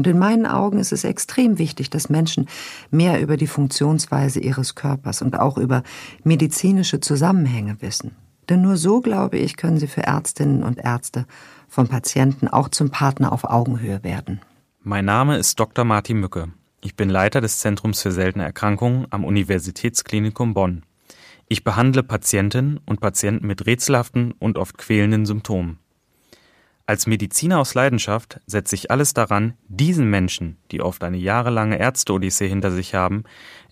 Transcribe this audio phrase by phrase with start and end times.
[0.00, 2.48] Und in meinen Augen ist es extrem wichtig, dass Menschen
[2.90, 5.82] mehr über die Funktionsweise ihres Körpers und auch über
[6.24, 8.16] medizinische Zusammenhänge wissen.
[8.48, 11.26] Denn nur so, glaube ich, können sie für Ärztinnen und Ärzte
[11.68, 14.40] vom Patienten auch zum Partner auf Augenhöhe werden.
[14.82, 15.84] Mein Name ist Dr.
[15.84, 16.48] Martin Mücke.
[16.80, 20.82] Ich bin Leiter des Zentrums für seltene Erkrankungen am Universitätsklinikum Bonn.
[21.46, 25.78] Ich behandle Patientinnen und Patienten mit rätselhaften und oft quälenden Symptomen.
[26.90, 32.48] Als Mediziner aus Leidenschaft setze ich alles daran, diesen Menschen, die oft eine jahrelange Ärzte-Odyssee
[32.48, 33.22] hinter sich haben,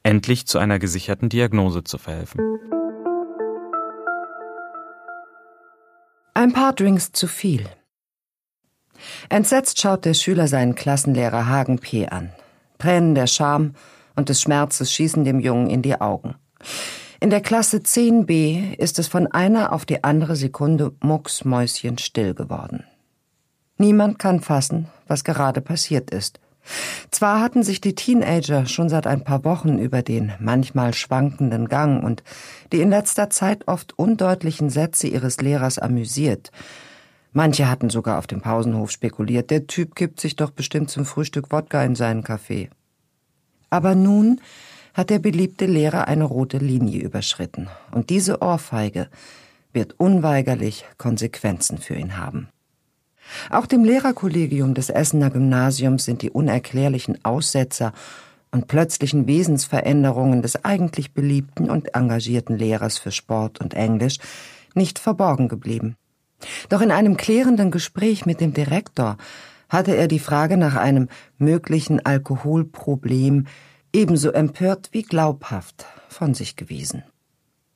[0.05, 2.41] endlich zu einer gesicherten Diagnose zu verhelfen.
[6.33, 7.69] Ein paar Drinks zu viel.
[9.31, 12.07] Entsetzt schaut der Schüler seinen Klassenlehrer Hagen P.
[12.07, 12.33] an.
[12.79, 13.75] Tränen der Scham
[14.15, 16.37] und des Schmerzes schießen dem Jungen in die Augen.
[17.19, 22.85] In der Klasse 10b ist es von einer auf die andere Sekunde mucksmäuschenstill geworden.
[23.79, 26.41] Niemand kann fassen, was gerade passiert ist.
[27.11, 32.05] Zwar hatten sich die Teenager schon seit ein paar Wochen über den manchmal schwankenden Gang
[32.05, 32.23] und
[32.73, 36.51] die in letzter Zeit oft undeutlichen Sätze ihres Lehrers amüsiert.
[37.33, 41.53] Manche hatten sogar auf dem Pausenhof spekuliert, der Typ kippt sich doch bestimmt zum Frühstück
[41.53, 42.69] Wodka in seinen Kaffee.
[43.71, 44.41] Aber nun
[44.95, 49.09] hat der beliebte Lehrer eine rote Linie überschritten, und diese Ohrfeige
[49.73, 52.49] wird unweigerlich Konsequenzen für ihn haben.
[53.51, 57.93] Auch dem Lehrerkollegium des Essener Gymnasiums sind die unerklärlichen Aussetzer
[58.51, 64.19] und plötzlichen Wesensveränderungen des eigentlich beliebten und engagierten Lehrers für Sport und Englisch
[64.75, 65.97] nicht verborgen geblieben.
[66.69, 69.17] Doch in einem klärenden Gespräch mit dem Direktor
[69.69, 73.47] hatte er die Frage nach einem möglichen Alkoholproblem
[73.93, 77.03] ebenso empört wie glaubhaft von sich gewiesen.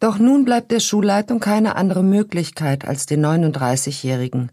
[0.01, 4.51] Doch nun bleibt der Schulleitung keine andere Möglichkeit, als den 39-Jährigen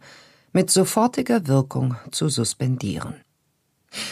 [0.52, 3.16] mit sofortiger Wirkung zu suspendieren.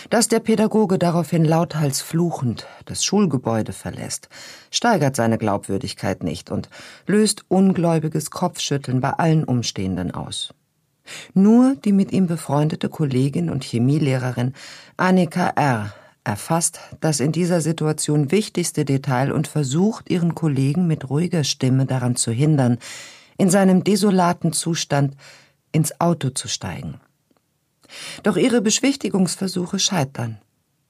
[0.09, 4.29] Dass der Pädagoge daraufhin lauthals fluchend das Schulgebäude verlässt,
[4.71, 6.69] steigert seine Glaubwürdigkeit nicht und
[7.05, 10.53] löst ungläubiges Kopfschütteln bei allen Umstehenden aus.
[11.33, 14.53] Nur die mit ihm befreundete Kollegin und Chemielehrerin
[14.97, 15.93] Annika R.
[16.23, 22.15] erfasst das in dieser Situation wichtigste Detail und versucht, ihren Kollegen mit ruhiger Stimme daran
[22.15, 22.77] zu hindern,
[23.37, 25.15] in seinem desolaten Zustand
[25.77, 26.99] ins Auto zu steigen.
[28.23, 30.39] Doch ihre Beschwichtigungsversuche scheitern,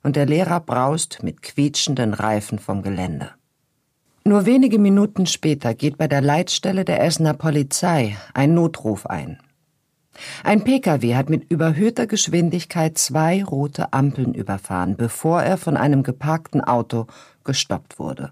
[0.01, 3.31] und der Lehrer braust mit quietschenden Reifen vom Gelände.
[4.23, 9.39] Nur wenige Minuten später geht bei der Leitstelle der Essener Polizei ein Notruf ein.
[10.43, 16.61] Ein Pkw hat mit überhöhter Geschwindigkeit zwei rote Ampeln überfahren, bevor er von einem geparkten
[16.61, 17.07] Auto
[17.43, 18.31] gestoppt wurde.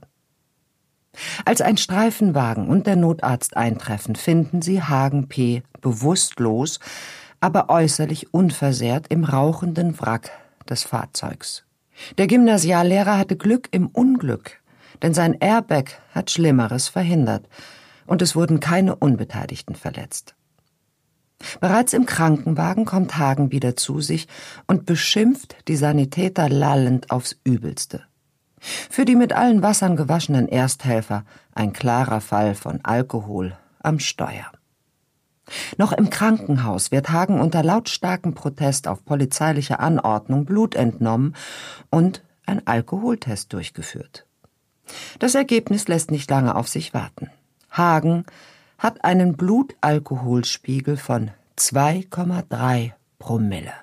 [1.45, 5.63] Als ein Streifenwagen und der Notarzt eintreffen, finden sie Hagen P.
[5.81, 6.79] bewusstlos,
[7.39, 10.31] aber äußerlich unversehrt im rauchenden Wrack
[10.69, 11.63] des Fahrzeugs.
[12.17, 14.61] Der Gymnasiallehrer hatte Glück im Unglück,
[15.01, 17.47] denn sein Airbag hat Schlimmeres verhindert,
[18.07, 20.35] und es wurden keine Unbeteiligten verletzt.
[21.59, 24.27] Bereits im Krankenwagen kommt Hagen wieder zu sich
[24.67, 28.03] und beschimpft die Sanitäter lallend aufs Übelste.
[28.89, 34.51] Für die mit allen Wassern gewaschenen Ersthelfer ein klarer Fall von Alkohol am Steuer.
[35.77, 41.35] Noch im Krankenhaus wird Hagen unter lautstarkem Protest auf polizeiliche Anordnung Blut entnommen
[41.91, 44.25] und ein Alkoholtest durchgeführt.
[45.19, 47.29] Das Ergebnis lässt nicht lange auf sich warten.
[47.71, 48.25] Hagen
[48.77, 53.73] hat einen Blutalkoholspiegel von 2,3 Promille.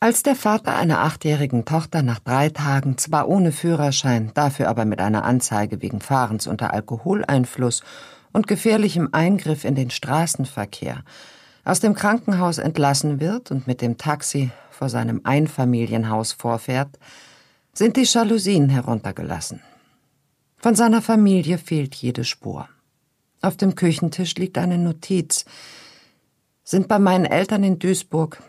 [0.00, 5.00] Als der Vater einer achtjährigen Tochter nach drei Tagen zwar ohne Führerschein, dafür aber mit
[5.00, 7.82] einer Anzeige wegen Fahrens unter Alkoholeinfluss
[8.32, 11.02] und gefährlichem Eingriff in den Straßenverkehr
[11.64, 16.96] aus dem Krankenhaus entlassen wird und mit dem Taxi vor seinem Einfamilienhaus vorfährt,
[17.74, 19.60] sind die Jalousien heruntergelassen.
[20.56, 22.68] Von seiner Familie fehlt jede Spur.
[23.42, 25.44] Auf dem Küchentisch liegt eine Notiz.
[26.62, 28.40] Sind bei meinen Eltern in Duisburg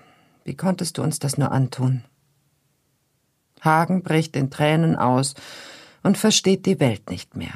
[0.50, 2.04] wie konntest du uns das nur antun?
[3.62, 5.36] Hagen bricht in Tränen aus
[6.02, 7.54] und versteht die Welt nicht mehr.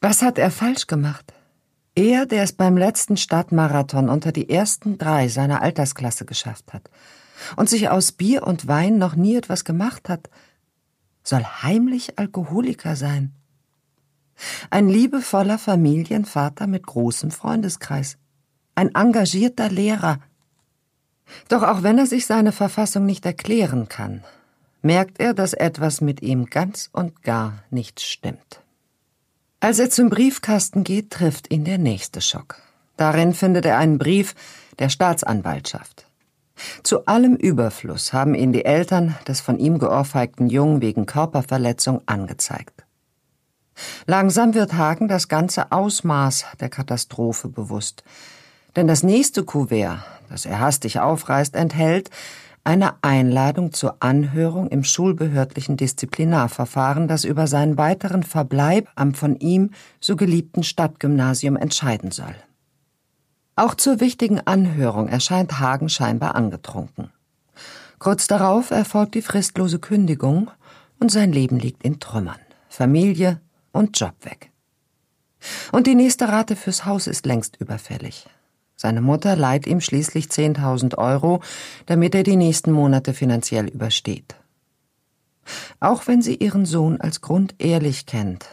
[0.00, 1.34] Was hat er falsch gemacht?
[1.96, 6.88] Er, der es beim letzten Stadtmarathon unter die ersten drei seiner Altersklasse geschafft hat
[7.56, 10.30] und sich aus Bier und Wein noch nie etwas gemacht hat,
[11.24, 13.32] soll heimlich Alkoholiker sein.
[14.70, 18.18] Ein liebevoller Familienvater mit großem Freundeskreis.
[18.76, 20.20] Ein engagierter Lehrer.
[21.48, 24.24] Doch auch wenn er sich seine Verfassung nicht erklären kann,
[24.82, 28.60] merkt er, dass etwas mit ihm ganz und gar nicht stimmt.
[29.60, 32.60] Als er zum Briefkasten geht, trifft ihn der nächste Schock.
[32.96, 34.34] Darin findet er einen Brief
[34.78, 36.06] der Staatsanwaltschaft.
[36.82, 42.84] Zu allem Überfluss haben ihn die Eltern des von ihm geohrfeigten Jungen wegen Körperverletzung angezeigt.
[44.06, 48.04] Langsam wird Hagen das ganze Ausmaß der Katastrophe bewusst.
[48.76, 49.98] Denn das nächste Kuvert,
[50.28, 52.10] das er hastig aufreißt, enthält
[52.64, 59.70] eine Einladung zur Anhörung im schulbehördlichen Disziplinarverfahren, das über seinen weiteren Verbleib am von ihm
[60.00, 62.34] so geliebten Stadtgymnasium entscheiden soll.
[63.54, 67.10] Auch zur wichtigen Anhörung erscheint Hagen scheinbar angetrunken.
[67.98, 70.50] Kurz darauf erfolgt die fristlose Kündigung
[70.98, 72.40] und sein Leben liegt in Trümmern.
[72.68, 73.40] Familie
[73.72, 74.50] und Job weg.
[75.70, 78.26] Und die nächste Rate fürs Haus ist längst überfällig.
[78.76, 81.40] Seine Mutter leiht ihm schließlich 10.000 Euro,
[81.86, 84.34] damit er die nächsten Monate finanziell übersteht.
[85.80, 88.46] Auch wenn sie ihren Sohn als grundehrlich kennt,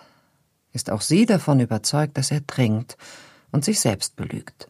[0.74, 2.98] ist auch sie davon überzeugt, dass er trinkt
[3.52, 4.70] und sich selbst belügt.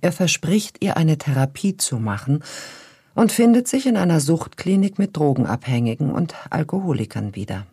[0.00, 2.44] Er verspricht ihr eine Therapie zu machen
[3.14, 7.66] und findet sich in einer Suchtklinik mit Drogenabhängigen und Alkoholikern wieder.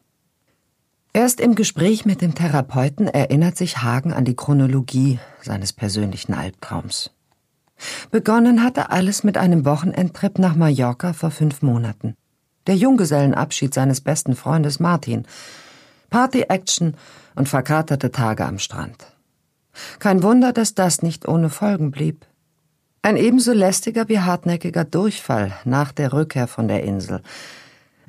[1.13, 7.11] Erst im Gespräch mit dem Therapeuten erinnert sich Hagen an die Chronologie seines persönlichen Albtraums.
[8.11, 12.15] Begonnen hatte alles mit einem Wochenendtrip nach Mallorca vor fünf Monaten.
[12.67, 15.25] Der Junggesellenabschied seines besten Freundes Martin.
[16.11, 16.95] Party-Action
[17.35, 19.05] und verkaterte Tage am Strand.
[19.99, 22.25] Kein Wunder, dass das nicht ohne Folgen blieb.
[23.01, 27.21] Ein ebenso lästiger wie hartnäckiger Durchfall nach der Rückkehr von der Insel.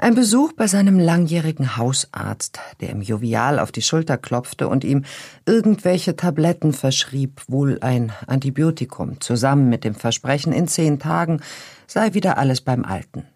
[0.02, 5.04] Ein Besuch bei seinem langjährigen Hausarzt, der ihm jovial auf die Schulter klopfte und ihm
[5.46, 11.40] irgendwelche Tabletten verschrieb, wohl ein Antibiotikum, zusammen mit dem Versprechen, in zehn Tagen
[11.87, 13.28] sei wieder alles beim Alten.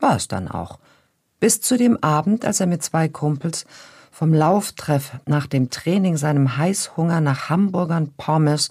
[0.00, 0.80] War es dann auch.
[1.38, 3.64] Bis zu dem Abend, als er mit zwei Kumpels
[4.10, 8.70] vom Lauftreff nach dem Training seinem Heißhunger nach Hamburgern, Pommes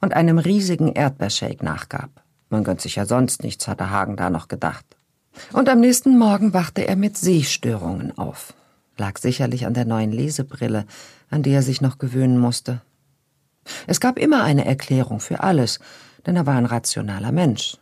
[0.00, 2.10] und einem riesigen Erdbeershake nachgab.
[2.48, 4.86] Man gönnt sich ja sonst nichts, hatte Hagen da noch gedacht.
[5.52, 8.54] Und am nächsten Morgen wachte er mit Sehstörungen auf.
[8.96, 10.84] Lag sicherlich an der neuen Lesebrille,
[11.30, 12.82] an die er sich noch gewöhnen musste.
[13.86, 15.78] Es gab immer eine Erklärung für alles,
[16.26, 17.76] denn er war ein rationaler Mensch.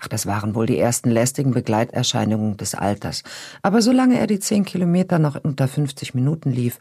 [0.00, 3.22] Ach, das waren wohl die ersten lästigen Begleiterscheinungen des Alters.
[3.62, 6.78] Aber solange er die zehn Kilometer noch unter 50 Minuten lief,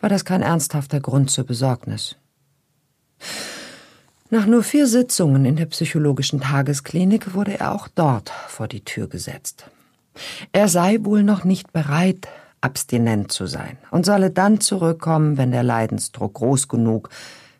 [0.00, 2.16] war das kein ernsthafter Grund zur Besorgnis.
[4.30, 9.08] Nach nur vier Sitzungen in der psychologischen Tagesklinik wurde er auch dort vor die Tür
[9.08, 9.70] gesetzt.
[10.52, 12.28] Er sei wohl noch nicht bereit,
[12.60, 17.08] abstinent zu sein und solle dann zurückkommen, wenn der Leidensdruck groß genug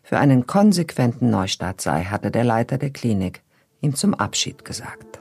[0.03, 3.41] für einen konsequenten Neustart sei, hatte der Leiter der Klinik
[3.81, 5.19] ihm zum Abschied gesagt.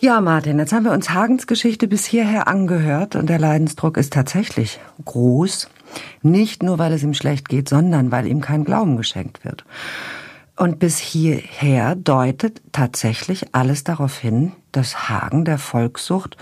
[0.00, 4.14] Ja, Martin, jetzt haben wir uns Hagens Geschichte bis hierher angehört und der Leidensdruck ist
[4.14, 5.68] tatsächlich groß.
[6.22, 9.64] Nicht nur, weil es ihm schlecht geht, sondern weil ihm kein Glauben geschenkt wird.
[10.56, 16.36] Und bis hierher deutet tatsächlich alles darauf hin, dass Hagen der Volkssucht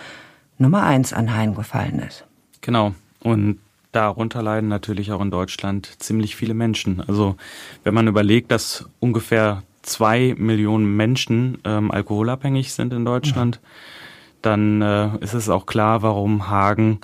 [0.58, 2.24] Nummer eins anheimgefallen ist.
[2.60, 2.94] Genau.
[3.22, 3.58] Und
[3.92, 7.00] darunter leiden natürlich auch in Deutschland ziemlich viele Menschen.
[7.00, 7.36] Also
[7.84, 13.60] wenn man überlegt, dass ungefähr zwei Millionen Menschen ähm, alkoholabhängig sind in Deutschland,
[14.42, 17.00] dann äh, ist es auch klar, warum Hagen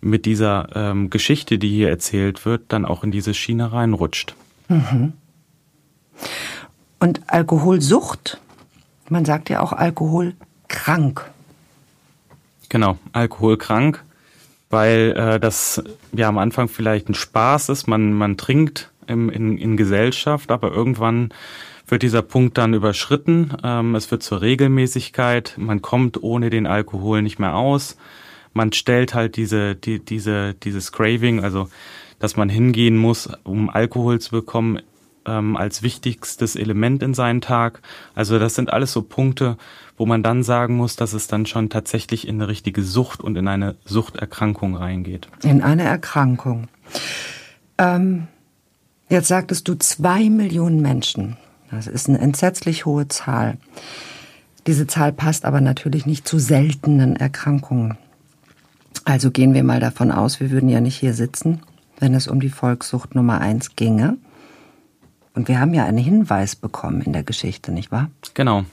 [0.00, 4.34] mit dieser ähm, Geschichte, die hier erzählt wird, dann auch in diese Schiene reinrutscht.
[4.68, 5.12] Mhm.
[7.00, 8.40] Und Alkoholsucht,
[9.08, 11.24] man sagt ja auch alkoholkrank.
[12.68, 14.04] Genau, alkoholkrank,
[14.68, 19.56] weil äh, das ja am Anfang vielleicht ein Spaß ist, man, man trinkt im, in,
[19.56, 21.30] in Gesellschaft, aber irgendwann
[21.86, 27.22] wird dieser Punkt dann überschritten, ähm, es wird zur Regelmäßigkeit, man kommt ohne den Alkohol
[27.22, 27.96] nicht mehr aus
[28.58, 31.70] man stellt halt diese, die, diese, dieses Craving, also
[32.18, 34.80] dass man hingehen muss, um Alkohol zu bekommen,
[35.24, 37.80] ähm, als wichtigstes Element in seinen Tag.
[38.16, 39.56] Also das sind alles so Punkte,
[39.96, 43.36] wo man dann sagen muss, dass es dann schon tatsächlich in eine richtige Sucht und
[43.36, 45.28] in eine Suchterkrankung reingeht.
[45.44, 46.66] In eine Erkrankung.
[47.78, 48.26] Ähm,
[49.08, 51.36] jetzt sagtest du zwei Millionen Menschen.
[51.70, 53.58] Das ist eine entsetzlich hohe Zahl.
[54.66, 57.96] Diese Zahl passt aber natürlich nicht zu seltenen Erkrankungen.
[59.04, 61.62] Also gehen wir mal davon aus, wir würden ja nicht hier sitzen,
[61.98, 64.18] wenn es um die Volkssucht Nummer eins ginge.
[65.34, 68.10] Und wir haben ja einen Hinweis bekommen in der Geschichte, nicht wahr?
[68.34, 68.64] Genau.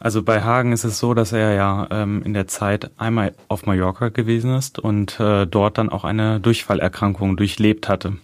[0.00, 3.66] Also bei Hagen ist es so, dass er ja ähm, in der Zeit einmal auf
[3.66, 8.16] Mallorca gewesen ist und äh, dort dann auch eine Durchfallerkrankung durchlebt hatte.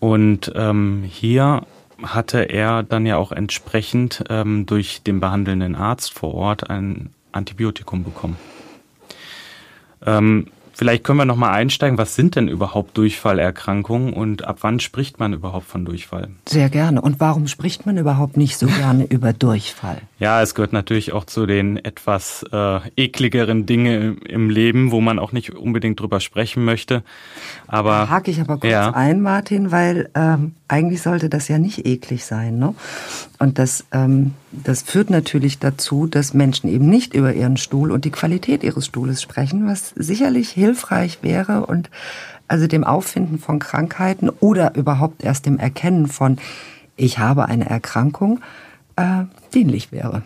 [0.00, 1.62] Und ähm, hier
[2.02, 8.02] hatte er dann ja auch entsprechend ähm, durch den behandelnden Arzt vor Ort ein Antibiotikum
[8.02, 8.36] bekommen.
[10.06, 10.46] Ähm,
[10.80, 11.98] Vielleicht können wir noch mal einsteigen.
[11.98, 16.28] Was sind denn überhaupt Durchfallerkrankungen und ab wann spricht man überhaupt von Durchfall?
[16.48, 17.02] Sehr gerne.
[17.02, 19.98] Und warum spricht man überhaupt nicht so gerne über Durchfall?
[20.18, 25.18] Ja, es gehört natürlich auch zu den etwas äh, ekligeren Dinge im Leben, wo man
[25.18, 27.02] auch nicht unbedingt drüber sprechen möchte.
[27.66, 28.90] Aber da hake ich aber kurz ja.
[28.94, 32.58] ein, Martin, weil ähm, eigentlich sollte das ja nicht eklig sein.
[32.58, 32.74] Ne?
[33.40, 38.04] Und das, ähm, das führt natürlich dazu, dass Menschen eben nicht über ihren Stuhl und
[38.04, 41.88] die Qualität ihres Stuhles sprechen, was sicherlich hilfreich wäre und
[42.48, 46.36] also dem Auffinden von Krankheiten oder überhaupt erst dem Erkennen von,
[46.96, 48.40] ich habe eine Erkrankung,
[48.96, 50.22] äh, dienlich wäre.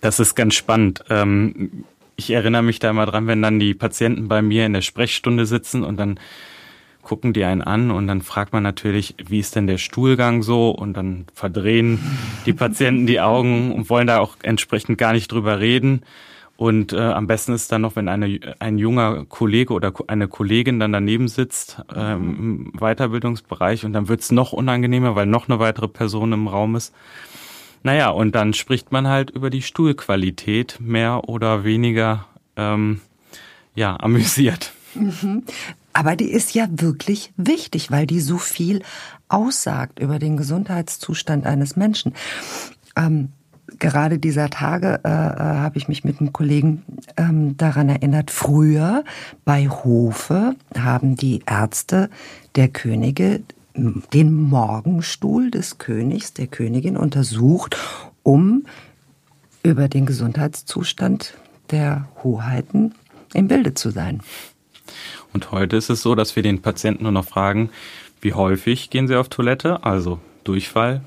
[0.00, 1.04] Das ist ganz spannend.
[1.10, 1.84] Ähm,
[2.16, 5.44] ich erinnere mich da immer dran, wenn dann die Patienten bei mir in der Sprechstunde
[5.44, 6.18] sitzen und dann
[7.08, 10.68] gucken die einen an und dann fragt man natürlich, wie ist denn der Stuhlgang so?
[10.68, 11.98] Und dann verdrehen
[12.44, 16.02] die Patienten die Augen und wollen da auch entsprechend gar nicht drüber reden.
[16.58, 20.80] Und äh, am besten ist dann noch, wenn eine, ein junger Kollege oder eine Kollegin
[20.80, 25.88] dann daneben sitzt ähm, im Weiterbildungsbereich und dann wird's noch unangenehmer, weil noch eine weitere
[25.88, 26.94] Person im Raum ist.
[27.84, 33.00] Naja, und dann spricht man halt über die Stuhlqualität mehr oder weniger ähm,
[33.74, 34.74] ja, amüsiert.
[35.98, 38.82] Aber die ist ja wirklich wichtig, weil die so viel
[39.26, 42.14] aussagt über den Gesundheitszustand eines Menschen.
[42.94, 43.30] Ähm,
[43.80, 46.84] gerade dieser Tage äh, äh, habe ich mich mit einem Kollegen
[47.16, 49.02] ähm, daran erinnert, früher
[49.44, 52.10] bei Hofe haben die Ärzte
[52.54, 53.42] der Könige
[53.74, 57.76] den Morgenstuhl des Königs, der Königin untersucht,
[58.22, 58.66] um
[59.64, 61.34] über den Gesundheitszustand
[61.72, 62.94] der Hoheiten
[63.34, 64.20] im Bilde zu sein.
[65.32, 67.70] Und heute ist es so, dass wir den Patienten nur noch fragen,
[68.20, 69.84] wie häufig gehen sie auf Toilette?
[69.84, 71.02] Also Durchfall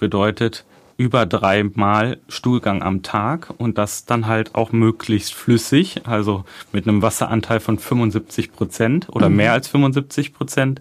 [0.00, 0.64] bedeutet
[0.96, 7.02] über dreimal Stuhlgang am Tag und das dann halt auch möglichst flüssig, also mit einem
[7.02, 9.36] Wasseranteil von 75 Prozent oder mhm.
[9.36, 10.80] mehr als 75 Prozent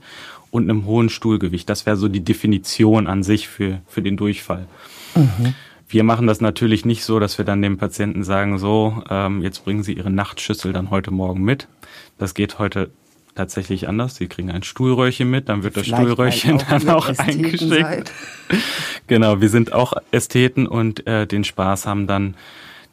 [0.52, 1.70] und einem hohen Stuhlgewicht.
[1.70, 4.68] Das wäre so die Definition an sich für, für den Durchfall.
[5.16, 5.54] Mhm.
[5.96, 9.64] Wir machen das natürlich nicht so, dass wir dann dem Patienten sagen, so, ähm, jetzt
[9.64, 11.70] bringen Sie Ihre Nachtschüssel dann heute Morgen mit.
[12.18, 12.90] Das geht heute
[13.34, 14.18] tatsächlich anders.
[14.18, 18.12] Sie kriegen ein Stuhlröhrchen mit, dann wird das Vielleicht Stuhlröhrchen auch dann auch eingeschickt.
[19.08, 22.36] genau, wir sind auch Ästheten und äh, den Spaß haben dann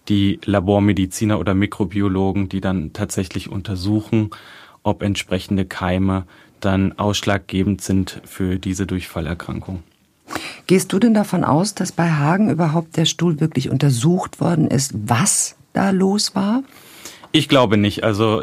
[0.09, 4.30] die Labormediziner oder Mikrobiologen, die dann tatsächlich untersuchen,
[4.85, 6.23] ob entsprechende Keime
[6.61, 9.82] dann ausschlaggebend sind für diese Durchfallerkrankung.
[10.66, 14.92] Gehst du denn davon aus, dass bei Hagen überhaupt der Stuhl wirklich untersucht worden ist,
[14.95, 16.62] was da los war?
[17.33, 18.04] Ich glaube nicht.
[18.04, 18.42] Also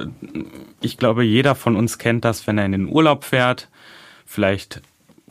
[0.81, 3.69] ich glaube, jeder von uns kennt das, wenn er in den Urlaub fährt,
[4.25, 4.81] vielleicht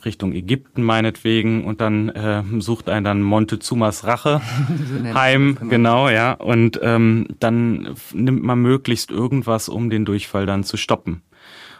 [0.04, 4.40] Richtung Ägypten meinetwegen und dann äh, sucht einen dann Montezumas Rache
[5.14, 10.76] heim, genau, ja, und ähm, dann nimmt man möglichst irgendwas, um den Durchfall dann zu
[10.76, 11.23] stoppen.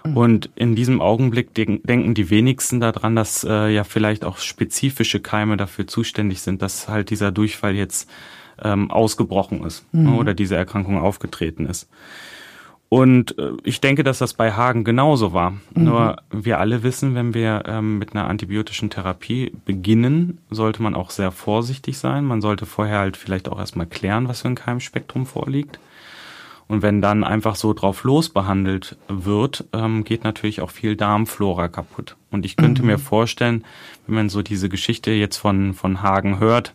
[0.05, 0.17] Mhm.
[0.17, 5.21] Und in diesem Augenblick denk, denken die wenigsten daran, dass äh, ja vielleicht auch spezifische
[5.21, 8.11] Keime dafür zuständig sind, dass halt dieser Durchfall jetzt
[8.63, 10.17] ähm, ausgebrochen ist mhm.
[10.17, 11.89] oder diese Erkrankung aufgetreten ist.
[12.89, 15.51] Und äh, ich denke, dass das bei Hagen genauso war.
[15.51, 15.61] Mhm.
[15.75, 21.11] Nur wir alle wissen, wenn wir ähm, mit einer antibiotischen Therapie beginnen, sollte man auch
[21.11, 22.25] sehr vorsichtig sein.
[22.25, 25.79] Man sollte vorher halt vielleicht auch erstmal klären, was für ein Keimspektrum vorliegt.
[26.69, 31.69] Und wenn dann einfach so drauf los behandelt wird, ähm, geht natürlich auch viel Darmflora
[31.69, 32.17] kaputt.
[32.31, 32.89] Und ich könnte mhm.
[32.89, 33.65] mir vorstellen,
[34.07, 36.75] wenn man so diese Geschichte jetzt von, von Hagen hört,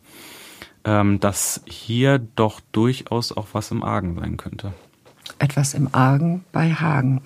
[0.83, 4.73] ähm, dass hier doch durchaus auch was im Argen sein könnte.
[5.37, 7.21] Etwas im Argen bei Hagen.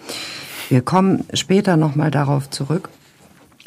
[0.70, 2.90] Wir kommen später nochmal darauf zurück.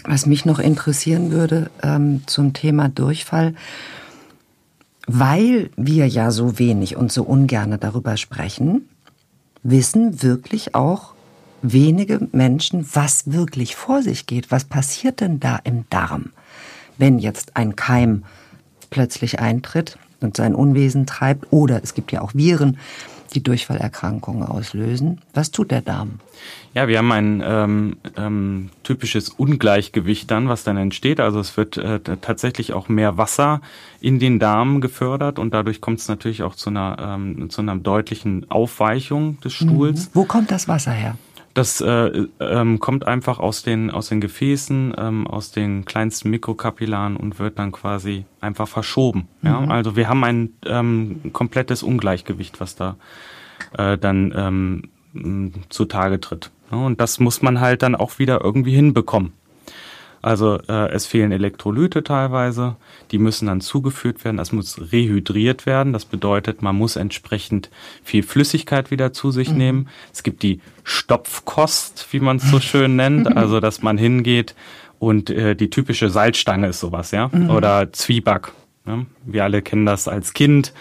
[0.04, 3.54] Was mich noch interessieren würde ähm, zum Thema Durchfall,
[5.12, 8.88] weil wir ja so wenig und so ungerne darüber sprechen,
[9.62, 11.14] wissen wirklich auch
[11.62, 14.50] wenige Menschen, was wirklich vor sich geht.
[14.50, 16.30] Was passiert denn da im Darm,
[16.96, 18.24] wenn jetzt ein Keim
[18.90, 21.52] plötzlich eintritt und sein Unwesen treibt.
[21.52, 22.78] Oder es gibt ja auch Viren,
[23.30, 25.20] die Durchfallerkrankungen auslösen.
[25.34, 26.20] Was tut der Darm?
[26.74, 31.20] Ja, wir haben ein ähm, ähm, typisches Ungleichgewicht dann, was dann entsteht.
[31.20, 33.60] Also es wird äh, tatsächlich auch mehr Wasser
[34.00, 37.76] in den Darm gefördert und dadurch kommt es natürlich auch zu einer, ähm, zu einer
[37.76, 40.06] deutlichen Aufweichung des Stuhls.
[40.06, 40.10] Mhm.
[40.14, 41.16] Wo kommt das Wasser her?
[41.60, 47.18] Das äh, ähm, kommt einfach aus den, aus den Gefäßen, ähm, aus den kleinsten Mikrokapillaren
[47.18, 49.28] und wird dann quasi einfach verschoben.
[49.42, 49.46] Mhm.
[49.46, 49.58] Ja?
[49.66, 52.96] Also wir haben ein ähm, komplettes Ungleichgewicht, was da
[53.76, 54.32] äh, dann
[55.14, 56.50] ähm, zutage tritt.
[56.72, 56.78] Ja?
[56.78, 59.34] Und das muss man halt dann auch wieder irgendwie hinbekommen.
[60.22, 62.76] Also äh, es fehlen Elektrolyte teilweise,
[63.10, 67.70] die müssen dann zugeführt werden, das muss rehydriert werden, das bedeutet, man muss entsprechend
[68.04, 69.56] viel Flüssigkeit wieder zu sich mhm.
[69.56, 69.88] nehmen.
[70.12, 74.54] Es gibt die Stopfkost, wie man es so schön nennt, also dass man hingeht
[74.98, 77.50] und äh, die typische Salzstange ist sowas, ja, mhm.
[77.50, 78.52] oder Zwieback.
[78.86, 79.06] Ja?
[79.24, 80.74] Wir alle kennen das als Kind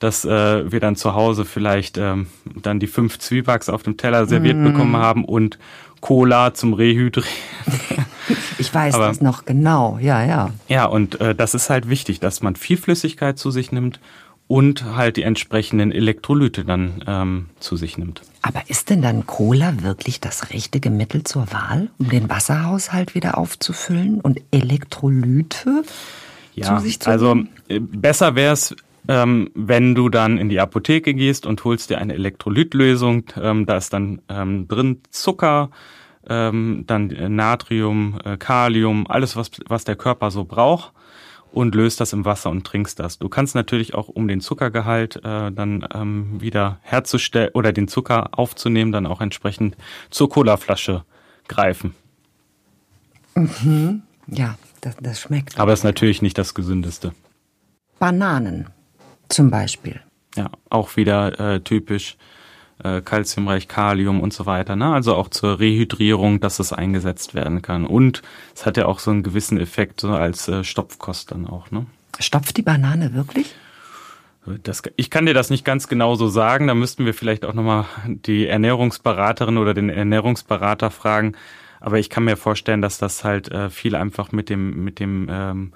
[0.00, 2.26] dass äh, wir dann zu Hause vielleicht ähm,
[2.62, 4.64] dann die fünf Zwiebacks auf dem Teller serviert mm.
[4.64, 5.58] bekommen haben und
[6.00, 7.30] Cola zum Rehydrieren.
[8.58, 10.50] Ich weiß Aber, das noch genau, ja, ja.
[10.68, 14.00] Ja, und äh, das ist halt wichtig, dass man viel Flüssigkeit zu sich nimmt
[14.46, 18.22] und halt die entsprechenden Elektrolyte dann ähm, zu sich nimmt.
[18.42, 23.38] Aber ist denn dann Cola wirklich das richtige Mittel zur Wahl, um den Wasserhaushalt wieder
[23.38, 25.84] aufzufüllen und Elektrolyte
[26.54, 27.36] ja, zu sich zu also
[27.68, 28.74] äh, besser wäre es,
[29.08, 33.76] ähm, wenn du dann in die Apotheke gehst und holst dir eine Elektrolytlösung, ähm, da
[33.76, 35.70] ist dann ähm, drin Zucker,
[36.28, 40.92] ähm, dann Natrium, äh, Kalium, alles, was, was der Körper so braucht
[41.52, 43.18] und löst das im Wasser und trinkst das.
[43.18, 48.38] Du kannst natürlich auch, um den Zuckergehalt äh, dann ähm, wieder herzustellen oder den Zucker
[48.38, 49.76] aufzunehmen, dann auch entsprechend
[50.10, 51.04] zur Colaflasche
[51.48, 51.94] greifen.
[53.34, 54.02] Mhm.
[54.26, 55.58] Ja, das, das schmeckt.
[55.58, 57.12] Aber ist natürlich nicht das Gesündeste.
[57.98, 58.68] Bananen
[59.30, 60.00] zum Beispiel.
[60.36, 62.16] Ja, auch wieder äh, typisch
[62.82, 64.76] äh, Calciumreich, Kalium und so weiter.
[64.76, 64.92] Ne?
[64.92, 67.86] Also auch zur Rehydrierung, dass es eingesetzt werden kann.
[67.86, 68.22] Und
[68.54, 71.70] es hat ja auch so einen gewissen Effekt so als äh, Stopfkost dann auch.
[71.70, 71.86] Ne?
[72.18, 73.54] Stopft die Banane wirklich?
[74.62, 76.66] Das, ich kann dir das nicht ganz genau so sagen.
[76.66, 81.34] Da müssten wir vielleicht auch nochmal die Ernährungsberaterin oder den Ernährungsberater fragen.
[81.80, 85.28] Aber ich kann mir vorstellen, dass das halt äh, viel einfach mit dem, mit dem
[85.30, 85.72] ähm,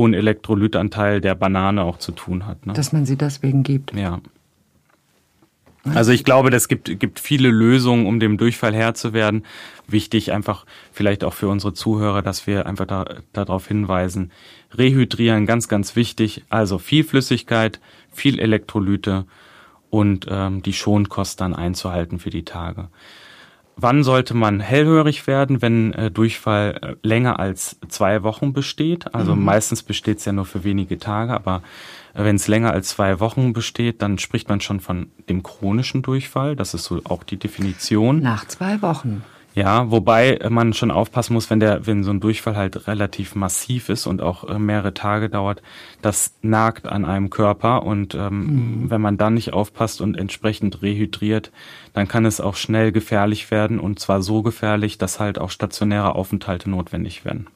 [0.00, 2.64] hohen Elektrolytanteil der Banane auch zu tun hat.
[2.64, 2.72] Ne?
[2.72, 3.94] Dass man sie deswegen gibt.
[3.94, 4.20] Ja.
[5.84, 9.44] Also ich glaube, es gibt, gibt viele Lösungen, um dem Durchfall Herr zu werden.
[9.86, 14.30] Wichtig einfach vielleicht auch für unsere Zuhörer, dass wir einfach da, darauf hinweisen.
[14.76, 16.44] Rehydrieren, ganz, ganz wichtig.
[16.48, 19.26] Also viel Flüssigkeit, viel Elektrolyte
[19.90, 22.88] und ähm, die Schonkost dann einzuhalten für die Tage.
[23.82, 29.14] Wann sollte man hellhörig werden, wenn äh, Durchfall äh, länger als zwei Wochen besteht?
[29.14, 29.44] Also mhm.
[29.44, 31.62] meistens besteht es ja nur für wenige Tage, aber
[32.12, 36.02] äh, wenn es länger als zwei Wochen besteht, dann spricht man schon von dem chronischen
[36.02, 36.56] Durchfall.
[36.56, 38.20] Das ist so auch die Definition.
[38.20, 39.24] Nach zwei Wochen.
[39.54, 43.88] Ja, wobei man schon aufpassen muss, wenn der, wenn so ein Durchfall halt relativ massiv
[43.88, 45.60] ist und auch äh, mehrere Tage dauert,
[46.02, 48.90] das nagt an einem Körper und ähm, mhm.
[48.90, 51.50] wenn man dann nicht aufpasst und entsprechend rehydriert,
[51.94, 56.14] dann kann es auch schnell gefährlich werden und zwar so gefährlich, dass halt auch stationäre
[56.14, 57.48] Aufenthalte notwendig werden.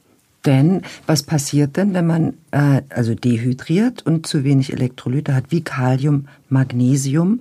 [0.45, 5.63] Denn was passiert denn, wenn man äh, also dehydriert und zu wenig Elektrolyte hat, wie
[5.63, 7.41] Kalium, Magnesium?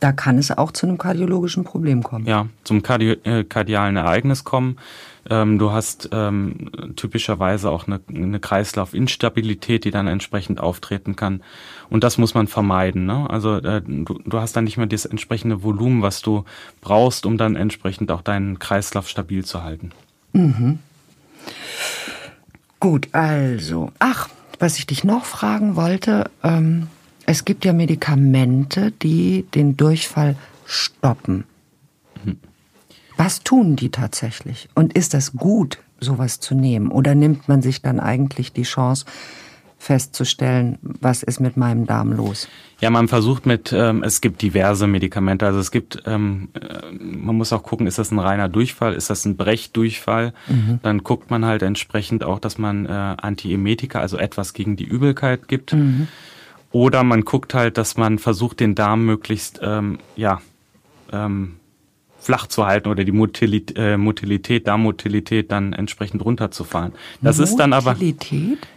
[0.00, 2.26] Da kann es auch zu einem kardiologischen Problem kommen.
[2.26, 4.78] Ja, zum Kardi äh, kardialen Ereignis kommen.
[5.28, 11.42] Ähm, du hast ähm, typischerweise auch eine, eine Kreislaufinstabilität, die dann entsprechend auftreten kann.
[11.90, 13.04] Und das muss man vermeiden.
[13.04, 13.28] Ne?
[13.28, 16.44] Also äh, du, du hast dann nicht mehr das entsprechende Volumen, was du
[16.80, 19.92] brauchst, um dann entsprechend auch deinen Kreislauf stabil zu halten.
[20.32, 20.78] Mhm.
[22.80, 23.92] Gut, also.
[23.98, 26.86] Ach, was ich dich noch fragen wollte, ähm,
[27.30, 30.34] es gibt ja Medikamente, die den Durchfall
[30.66, 31.44] stoppen.
[33.16, 34.68] Was tun die tatsächlich?
[34.74, 36.90] Und ist das gut, sowas zu nehmen?
[36.90, 39.04] Oder nimmt man sich dann eigentlich die Chance,
[39.78, 42.48] festzustellen, was ist mit meinem Darm los?
[42.80, 45.46] Ja, man versucht mit, ähm, es gibt diverse Medikamente.
[45.46, 49.08] Also es gibt, ähm, äh, man muss auch gucken, ist das ein reiner Durchfall, ist
[49.08, 50.34] das ein Brechdurchfall?
[50.48, 50.80] Mhm.
[50.82, 55.46] Dann guckt man halt entsprechend auch, dass man äh, Antiemetika, also etwas gegen die Übelkeit
[55.46, 55.72] gibt.
[55.72, 56.08] Mhm.
[56.72, 60.40] Oder man guckt halt, dass man versucht, den Darm möglichst ähm, ja,
[61.12, 61.56] ähm,
[62.20, 66.92] flach zu halten oder die Motilität, äh, Motilität, Darmmotilität dann entsprechend runterzufahren.
[67.22, 67.52] Das Motilität?
[67.52, 67.96] ist dann aber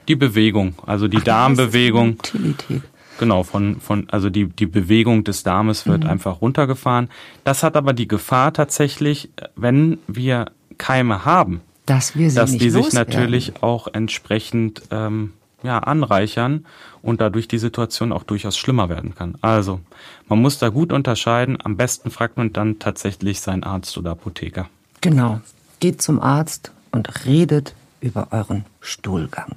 [0.07, 2.11] die Bewegung, also die Ach, Darmbewegung.
[2.11, 2.81] Motilität.
[3.19, 6.09] Genau, von, von, also die, die Bewegung des Darmes wird mhm.
[6.09, 7.09] einfach runtergefahren.
[7.43, 10.47] Das hat aber die Gefahr tatsächlich, wenn wir
[10.79, 16.65] Keime haben, dass, wir sie dass die sich natürlich auch entsprechend ähm, ja, anreichern
[17.01, 19.35] und dadurch die Situation auch durchaus schlimmer werden kann.
[19.41, 19.79] Also,
[20.27, 21.57] man muss da gut unterscheiden.
[21.63, 24.69] Am besten fragt man dann tatsächlich seinen Arzt oder Apotheker.
[25.01, 25.41] Genau.
[25.79, 29.53] Geht zum Arzt und redet über euren Stuhlgang.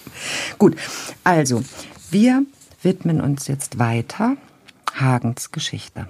[0.58, 0.76] Gut,
[1.24, 1.62] also,
[2.10, 2.44] wir
[2.82, 4.36] widmen uns jetzt weiter
[4.94, 6.06] Hagens Geschichte.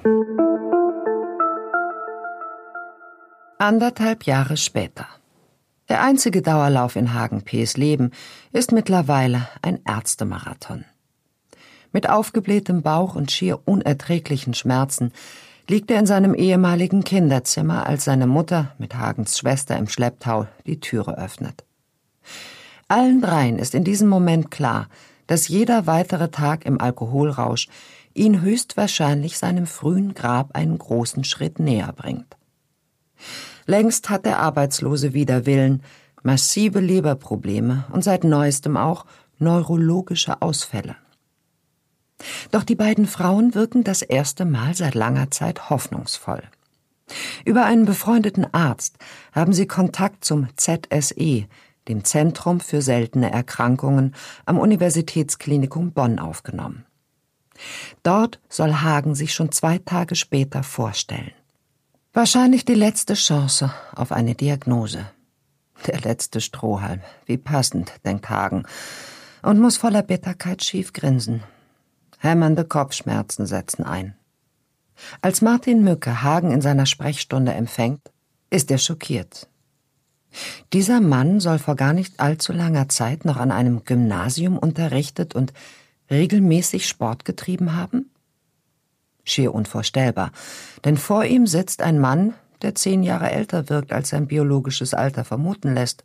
[3.58, 5.06] Anderthalb Jahre später.
[5.88, 8.10] Der einzige Dauerlauf in Hagen P.s Leben
[8.52, 10.84] ist mittlerweile ein Ärztemarathon.
[11.92, 15.12] Mit aufgeblähtem Bauch und schier unerträglichen Schmerzen
[15.68, 20.80] liegt er in seinem ehemaligen Kinderzimmer, als seine Mutter mit Hagens Schwester im Schlepptau die
[20.80, 21.64] Türe öffnet.
[22.88, 24.88] Allen dreien ist in diesem Moment klar,
[25.26, 27.68] dass jeder weitere Tag im Alkoholrausch
[28.14, 32.36] ihn höchstwahrscheinlich seinem frühen Grab einen großen Schritt näher bringt.
[33.66, 35.82] Längst hat der Arbeitslose wider Willen,
[36.22, 39.06] massive Leberprobleme und seit neuestem auch
[39.38, 40.96] neurologische Ausfälle.
[42.50, 46.42] Doch die beiden Frauen wirken das erste Mal seit langer Zeit hoffnungsvoll.
[47.44, 48.96] Über einen befreundeten Arzt
[49.32, 51.46] haben sie Kontakt zum ZSE,
[51.88, 56.84] dem Zentrum für seltene Erkrankungen am Universitätsklinikum Bonn aufgenommen.
[58.02, 61.32] Dort soll Hagen sich schon zwei Tage später vorstellen.
[62.16, 65.04] Wahrscheinlich die letzte Chance auf eine Diagnose.
[65.86, 67.02] Der letzte Strohhalm.
[67.26, 68.62] Wie passend, denkt Hagen.
[69.42, 71.42] Und muss voller Bitterkeit schief grinsen.
[72.16, 74.14] Hämmernde Kopfschmerzen setzen ein.
[75.20, 78.00] Als Martin Mücke Hagen in seiner Sprechstunde empfängt,
[78.48, 79.46] ist er schockiert.
[80.72, 85.52] Dieser Mann soll vor gar nicht allzu langer Zeit noch an einem Gymnasium unterrichtet und
[86.10, 88.10] regelmäßig Sport getrieben haben?
[89.26, 90.32] Schier unvorstellbar,
[90.84, 95.24] denn vor ihm sitzt ein Mann, der zehn Jahre älter wirkt, als sein biologisches Alter
[95.24, 96.04] vermuten lässt.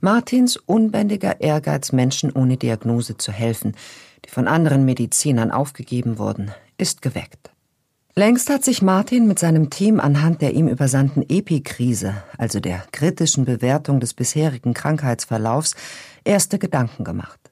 [0.00, 3.74] Martins unbändiger Ehrgeiz, Menschen ohne Diagnose zu helfen,
[4.24, 7.50] die von anderen Medizinern aufgegeben wurden, ist geweckt.
[8.14, 13.44] Längst hat sich Martin mit seinem Team anhand der ihm übersandten Epikrise, also der kritischen
[13.44, 15.74] Bewertung des bisherigen Krankheitsverlaufs,
[16.24, 17.45] erste Gedanken gemacht.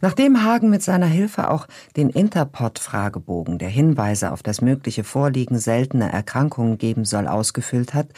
[0.00, 6.10] Nachdem Hagen mit seiner Hilfe auch den Interpot-Fragebogen, der Hinweise auf das mögliche Vorliegen seltener
[6.10, 8.08] Erkrankungen geben soll, ausgefüllt hat,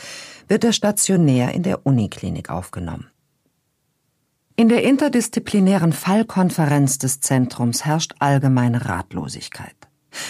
[0.48, 3.06] wird er stationär in der Uniklinik aufgenommen.
[4.56, 9.74] In der interdisziplinären Fallkonferenz des Zentrums herrscht allgemeine Ratlosigkeit.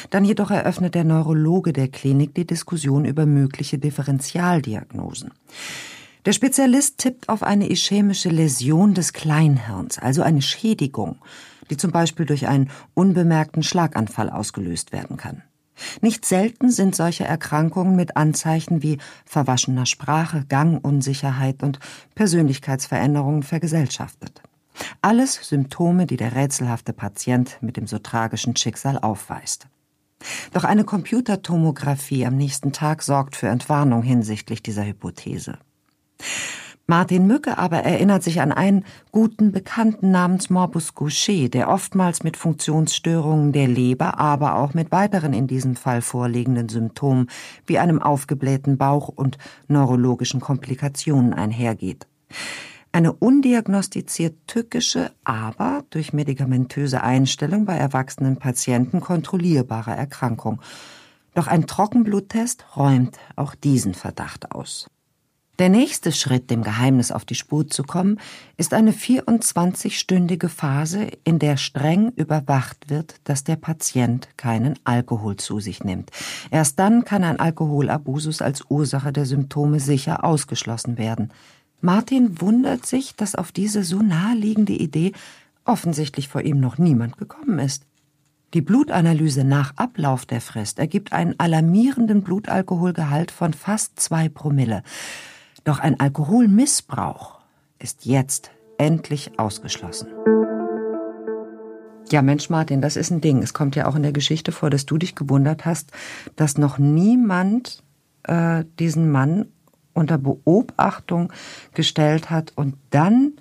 [0.09, 5.33] Dann jedoch eröffnet der Neurologe der Klinik die Diskussion über mögliche Differentialdiagnosen.
[6.25, 11.19] Der Spezialist tippt auf eine ischämische Läsion des Kleinhirns, also eine Schädigung,
[11.69, 15.43] die zum Beispiel durch einen unbemerkten Schlaganfall ausgelöst werden kann.
[16.01, 21.79] Nicht selten sind solche Erkrankungen mit Anzeichen wie verwaschener Sprache, Gangunsicherheit und
[22.15, 24.41] Persönlichkeitsveränderungen vergesellschaftet.
[25.03, 29.67] Alles Symptome, die der rätselhafte Patient mit dem so tragischen Schicksal aufweist.
[30.53, 35.59] Doch eine Computertomographie am nächsten Tag sorgt für Entwarnung hinsichtlich dieser Hypothese.
[36.87, 42.37] Martin Mücke aber erinnert sich an einen guten Bekannten namens Morbus Gaucher, der oftmals mit
[42.37, 47.29] Funktionsstörungen der Leber, aber auch mit weiteren in diesem Fall vorliegenden Symptomen
[47.65, 52.07] wie einem aufgeblähten Bauch und neurologischen Komplikationen einhergeht.
[52.93, 60.61] Eine undiagnostiziert tückische, aber durch medikamentöse Einstellung bei erwachsenen Patienten kontrollierbare Erkrankung.
[61.35, 64.87] Doch ein Trockenbluttest räumt auch diesen Verdacht aus.
[65.61, 68.19] Der nächste Schritt, dem Geheimnis auf die Spur zu kommen,
[68.57, 75.61] ist eine 24-stündige Phase, in der streng überwacht wird, dass der Patient keinen Alkohol zu
[75.61, 76.11] sich nimmt.
[76.51, 81.33] Erst dann kann ein Alkoholabusus als Ursache der Symptome sicher ausgeschlossen werden.
[81.81, 85.13] Martin wundert sich, dass auf diese so naheliegende Idee
[85.65, 87.87] offensichtlich vor ihm noch niemand gekommen ist.
[88.55, 94.83] Die Blutanalyse nach Ablauf der Frist ergibt einen alarmierenden Blutalkoholgehalt von fast zwei Promille.
[95.65, 97.39] Doch ein Alkoholmissbrauch
[97.79, 100.09] ist jetzt endlich ausgeschlossen.
[102.11, 103.43] Ja, Mensch, Martin, das ist ein Ding.
[103.43, 105.91] Es kommt ja auch in der Geschichte vor, dass du dich gewundert hast,
[106.37, 107.83] dass noch niemand
[108.25, 109.47] äh, diesen Mann
[109.95, 111.33] unter Beobachtung
[111.73, 113.33] gestellt hat und dann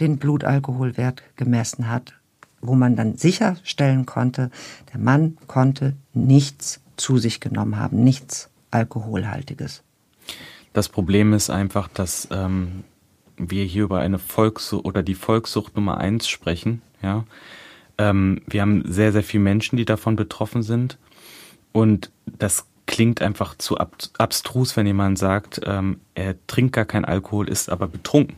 [0.00, 2.12] den Blutalkoholwert gemessen hat,
[2.60, 4.50] wo man dann sicherstellen konnte,
[4.92, 9.82] der Mann konnte nichts zu sich genommen haben, nichts Alkoholhaltiges.
[10.72, 12.84] Das Problem ist einfach, dass ähm,
[13.36, 16.82] wir hier über eine Volkssucht oder die Volkssucht Nummer eins sprechen.
[17.02, 17.24] Ja,
[17.98, 20.98] ähm, wir haben sehr, sehr viele Menschen, die davon betroffen sind.
[21.72, 27.04] Und das klingt einfach zu ab abstrus, wenn jemand sagt, ähm, er trinkt gar keinen
[27.04, 28.36] Alkohol, ist aber betrunken.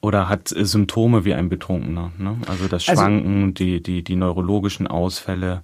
[0.00, 2.12] Oder hat äh, Symptome wie ein Betrunkener.
[2.18, 2.36] Ne?
[2.46, 5.62] Also das also Schwanken, also, die, die, die neurologischen Ausfälle,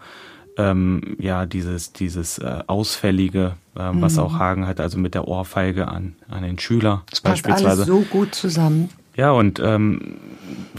[0.56, 4.02] ähm, ja, dieses, dieses äh, Ausfällige, äh, mhm.
[4.02, 7.64] was auch Hagen hat, also mit der Ohrfeige an, an den Schüler das beispielsweise.
[7.64, 8.90] Passt alles so gut zusammen.
[9.16, 10.16] Ja, und ähm,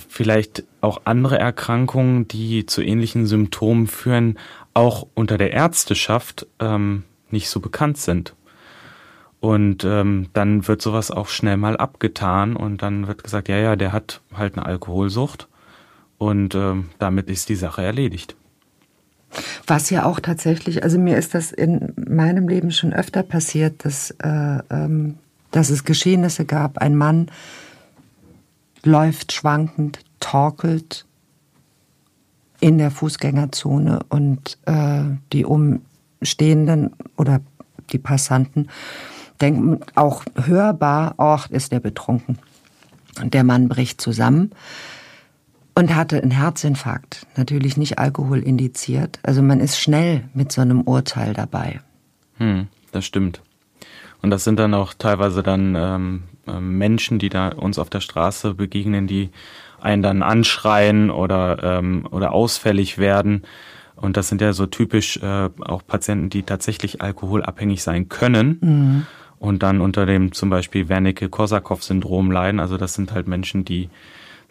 [0.09, 4.37] vielleicht auch andere Erkrankungen, die zu ähnlichen Symptomen führen,
[4.73, 8.35] auch unter der Ärzteschaft ähm, nicht so bekannt sind.
[9.39, 13.75] Und ähm, dann wird sowas auch schnell mal abgetan und dann wird gesagt, ja, ja,
[13.75, 15.47] der hat halt eine Alkoholsucht
[16.17, 18.35] und ähm, damit ist die Sache erledigt.
[19.67, 24.11] Was ja auch tatsächlich, also mir ist das in meinem Leben schon öfter passiert, dass,
[24.11, 25.17] äh, ähm,
[25.51, 26.77] dass es Geschehnisse gab.
[26.79, 27.27] Ein Mann
[28.83, 31.05] läuft schwankend, torkelt
[32.59, 37.41] in der Fußgängerzone und äh, die Umstehenden oder
[37.91, 38.69] die Passanten
[39.41, 42.39] denken auch hörbar, ach, ist der betrunken.
[43.21, 44.51] Und der Mann bricht zusammen
[45.75, 47.27] und hatte einen Herzinfarkt.
[47.35, 49.19] Natürlich nicht Alkohol indiziert.
[49.23, 51.81] Also man ist schnell mit so einem Urteil dabei.
[52.37, 53.41] Hm, das stimmt.
[54.21, 57.99] Und das sind dann auch teilweise dann ähm, ähm, Menschen, die da uns auf der
[57.99, 59.29] Straße begegnen, die
[59.81, 63.43] einen dann anschreien oder, ähm, oder ausfällig werden.
[63.95, 68.57] Und das sind ja so typisch äh, auch Patienten, die tatsächlich alkoholabhängig sein können.
[68.61, 69.07] Mhm.
[69.37, 72.59] Und dann unter dem zum Beispiel Wernicke-Korsakow-Syndrom leiden.
[72.59, 73.89] Also das sind halt Menschen, die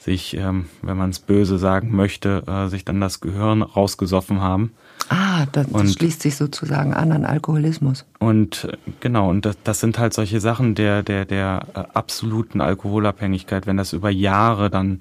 [0.04, 4.72] sich, ähm, wenn man es böse sagen möchte, äh, sich dann das Gehirn rausgesoffen haben.
[5.08, 8.04] Ah, das, und, schließt sich sozusagen an an Alkoholismus.
[8.18, 12.60] Und äh, genau, und das, das sind halt solche Sachen der, der, der äh, absoluten
[12.60, 14.98] Alkoholabhängigkeit, wenn das über Jahre dann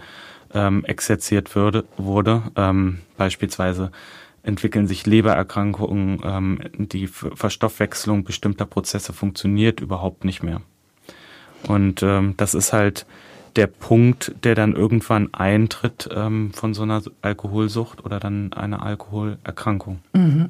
[0.53, 3.91] ähm, exerziert würde, wurde, ähm, beispielsweise
[4.41, 10.61] entwickeln sich Lebererkrankungen, ähm, die Verstoffwechslung bestimmter Prozesse funktioniert überhaupt nicht mehr.
[11.67, 13.05] Und ähm, das ist halt
[13.55, 19.99] der Punkt, der dann irgendwann eintritt ähm, von so einer Alkoholsucht oder dann einer Alkoholerkrankung.
[20.13, 20.49] Mhm.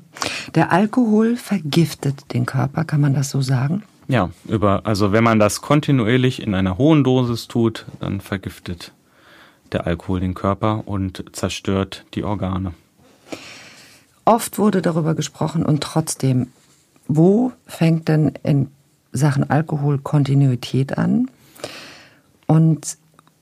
[0.55, 3.83] Der Alkohol vergiftet den Körper, kann man das so sagen?
[4.07, 8.91] Ja, über, also wenn man das kontinuierlich in einer hohen Dosis tut, dann vergiftet
[9.71, 12.73] der Alkohol den Körper und zerstört die Organe.
[14.25, 16.47] Oft wurde darüber gesprochen und trotzdem,
[17.07, 18.67] wo fängt denn in
[19.11, 21.29] Sachen Alkohol Kontinuität an?
[22.47, 22.97] Und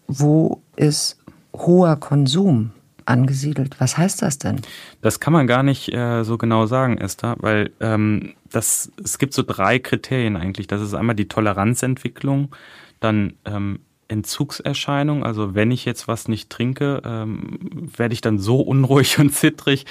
[0.07, 1.17] wo ist
[1.53, 2.71] hoher Konsum
[3.05, 3.79] angesiedelt?
[3.79, 4.61] Was heißt das denn?
[5.01, 9.33] Das kann man gar nicht äh, so genau sagen, Esther, weil ähm, das, es gibt
[9.33, 10.67] so drei Kriterien eigentlich.
[10.67, 12.55] Das ist einmal die Toleranzentwicklung,
[12.99, 13.79] dann ähm,
[14.11, 15.23] Entzugserscheinung.
[15.23, 17.59] Also wenn ich jetzt was nicht trinke, ähm,
[17.95, 19.85] werde ich dann so unruhig und zittrig,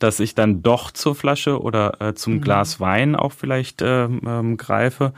[0.00, 2.40] dass ich dann doch zur Flasche oder äh, zum mhm.
[2.40, 5.12] Glas Wein auch vielleicht ähm, ähm, greife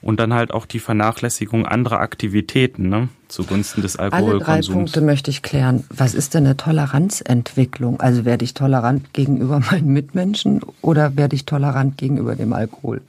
[0.00, 4.48] und dann halt auch die Vernachlässigung anderer Aktivitäten ne, zugunsten des Alkoholkonsums.
[4.48, 5.84] Alle drei Punkte möchte ich klären.
[5.90, 8.00] Was ist denn eine Toleranzentwicklung?
[8.00, 13.02] Also werde ich tolerant gegenüber meinen Mitmenschen oder werde ich tolerant gegenüber dem Alkohol?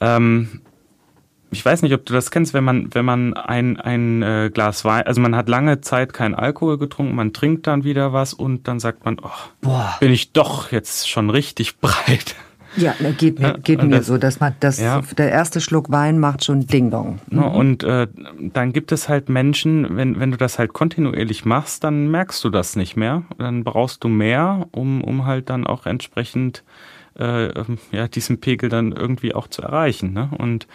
[0.00, 0.60] Ähm,
[1.50, 4.84] ich weiß nicht, ob du das kennst, wenn man, wenn man ein, ein äh, Glas
[4.84, 8.66] Wein, also man hat lange Zeit keinen Alkohol getrunken, man trinkt dann wieder was und
[8.68, 9.30] dann sagt man, oh,
[9.60, 9.96] Boah.
[10.00, 12.34] bin ich doch jetzt schon richtig breit.
[12.76, 15.00] Ja, geht mir, geht mir das, so, dass man das, ja.
[15.16, 17.20] der erste Schluck Wein macht schon Ding Dong.
[17.30, 17.42] Mhm.
[17.42, 18.06] Und äh,
[18.38, 22.50] dann gibt es halt Menschen, wenn, wenn du das halt kontinuierlich machst, dann merkst du
[22.50, 23.22] das nicht mehr.
[23.38, 26.64] Dann brauchst du mehr, um, um halt dann auch entsprechend
[27.18, 27.48] äh,
[27.92, 30.12] ja, diesen Pegel dann irgendwie auch zu erreichen.
[30.12, 30.28] Ne?
[30.36, 30.66] Und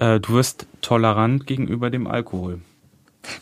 [0.00, 2.60] äh, du wirst tolerant gegenüber dem Alkohol.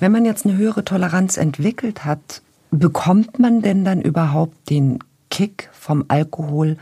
[0.01, 4.99] Wenn man jetzt eine höhere Toleranz entwickelt hat, bekommt man denn dann überhaupt den
[5.31, 6.77] Kick vom Alkohol,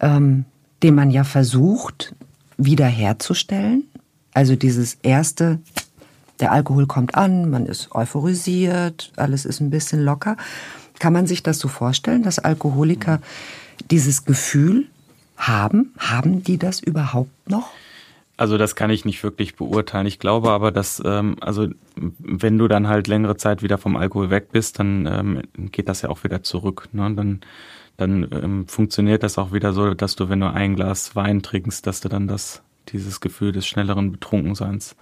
[0.00, 0.44] ähm,
[0.82, 2.14] den man ja versucht
[2.58, 3.84] wiederherzustellen?
[4.34, 5.58] Also dieses erste,
[6.40, 10.36] der Alkohol kommt an, man ist euphorisiert, alles ist ein bisschen locker.
[10.98, 13.20] Kann man sich das so vorstellen, dass Alkoholiker
[13.90, 14.86] dieses Gefühl
[15.36, 15.92] haben?
[15.98, 17.70] Haben die das überhaupt noch?
[18.42, 20.04] Also das kann ich nicht wirklich beurteilen.
[20.04, 24.30] Ich glaube aber, dass ähm, also wenn du dann halt längere Zeit wieder vom Alkohol
[24.30, 26.88] weg bist, dann ähm, geht das ja auch wieder zurück.
[26.90, 27.14] Ne?
[27.14, 27.42] Dann
[27.98, 31.86] dann ähm, funktioniert das auch wieder so, dass du, wenn du ein Glas Wein trinkst,
[31.86, 34.96] dass du dann das dieses Gefühl des schnelleren Betrunkenseins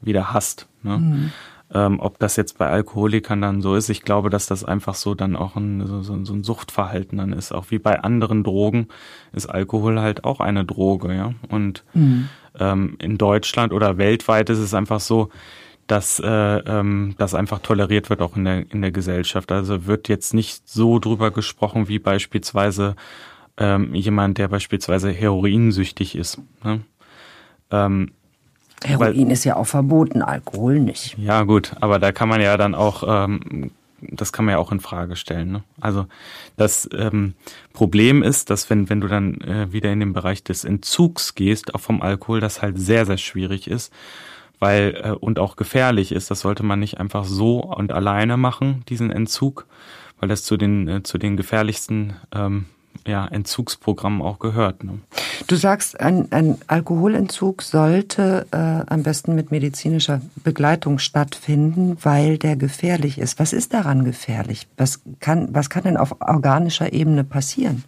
[0.00, 0.66] wieder hast.
[0.82, 0.96] Ne?
[0.96, 1.32] Mhm.
[1.70, 5.14] Ähm, ob das jetzt bei Alkoholikern dann so ist, ich glaube, dass das einfach so
[5.14, 7.52] dann auch ein, so, so ein Suchtverhalten dann ist.
[7.52, 8.88] Auch wie bei anderen Drogen
[9.34, 11.34] ist Alkohol halt auch eine Droge, ja.
[11.50, 12.30] Und mhm.
[12.58, 15.30] Ähm, in Deutschland oder weltweit ist es einfach so,
[15.86, 19.50] dass äh, ähm, das einfach toleriert wird auch in der in der Gesellschaft.
[19.50, 22.94] Also wird jetzt nicht so drüber gesprochen wie beispielsweise
[23.56, 26.40] ähm, jemand, der beispielsweise heroinsüchtig ist.
[26.62, 26.80] Ne?
[27.70, 28.12] Ähm,
[28.84, 31.16] Heroin Weil, ist ja auch verboten, Alkohol nicht.
[31.18, 34.72] Ja, gut, aber da kann man ja dann auch, ähm, das kann man ja auch
[34.72, 35.52] in Frage stellen.
[35.52, 35.64] Ne?
[35.80, 36.06] Also
[36.56, 37.34] das ähm,
[37.72, 41.74] Problem ist, dass wenn, wenn du dann äh, wieder in den Bereich des Entzugs gehst,
[41.74, 43.92] auch vom Alkohol, das halt sehr, sehr schwierig ist,
[44.58, 46.30] weil äh, und auch gefährlich ist.
[46.30, 49.66] Das sollte man nicht einfach so und alleine machen, diesen Entzug,
[50.20, 52.66] weil das zu den, äh, zu den gefährlichsten ähm,
[53.08, 54.84] ja, Entzugsprogramm auch gehört.
[54.84, 54.98] Ne?
[55.46, 62.56] Du sagst, ein, ein Alkoholentzug sollte äh, am besten mit medizinischer Begleitung stattfinden, weil der
[62.56, 63.38] gefährlich ist.
[63.38, 64.68] Was ist daran gefährlich?
[64.76, 67.84] Was kann, was kann denn auf organischer Ebene passieren?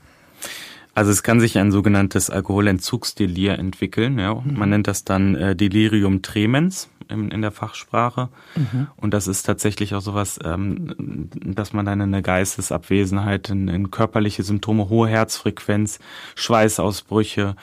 [0.95, 4.19] Also es kann sich ein sogenanntes Alkoholentzugsdelir entwickeln.
[4.19, 4.35] Ja.
[4.35, 4.59] Mhm.
[4.59, 8.29] Man nennt das dann äh, Delirium tremens in, in der Fachsprache.
[8.57, 8.89] Mhm.
[8.97, 14.43] Und das ist tatsächlich auch sowas, ähm, dass man dann eine Geistesabwesenheit, in, in körperliche
[14.43, 15.99] Symptome, hohe Herzfrequenz,
[16.35, 17.57] Schweißausbrüche,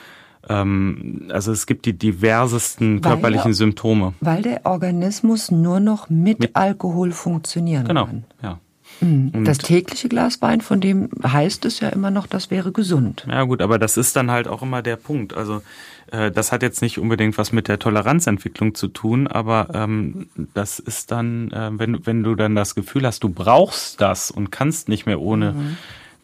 [0.50, 4.14] ähm, also es gibt die diversesten weil körperlichen der, Symptome.
[4.22, 8.26] Weil der Organismus nur noch mit, mit Alkohol funktionieren genau, kann.
[8.42, 8.60] Genau, ja.
[9.02, 9.46] Mhm.
[9.46, 13.26] Das tägliche Glas Wein, von dem heißt es ja immer noch, das wäre gesund.
[13.30, 15.36] Ja gut, aber das ist dann halt auch immer der Punkt.
[15.36, 15.62] Also
[16.12, 20.80] äh, das hat jetzt nicht unbedingt was mit der Toleranzentwicklung zu tun, aber ähm, das
[20.80, 24.90] ist dann, äh, wenn, wenn du dann das Gefühl hast, du brauchst das und kannst
[24.90, 25.78] nicht mehr ohne mhm.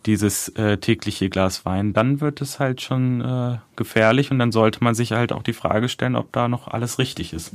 [0.06, 4.84] dieses äh, tägliche Glas Wein, dann wird es halt schon äh, gefährlich und dann sollte
[4.84, 7.52] man sich halt auch die Frage stellen, ob da noch alles richtig ist.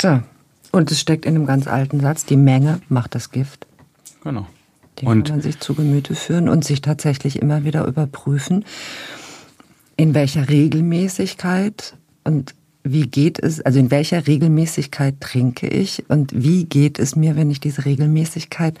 [0.00, 0.20] So.
[0.72, 3.66] Und es steckt in einem ganz alten Satz, die Menge macht das Gift.
[4.26, 4.46] Genau.
[5.00, 8.64] Den und kann man sich zu Gemüte führen und sich tatsächlich immer wieder überprüfen,
[9.96, 16.64] in welcher Regelmäßigkeit und wie geht es, also in welcher Regelmäßigkeit trinke ich und wie
[16.64, 18.78] geht es mir, wenn ich diese Regelmäßigkeit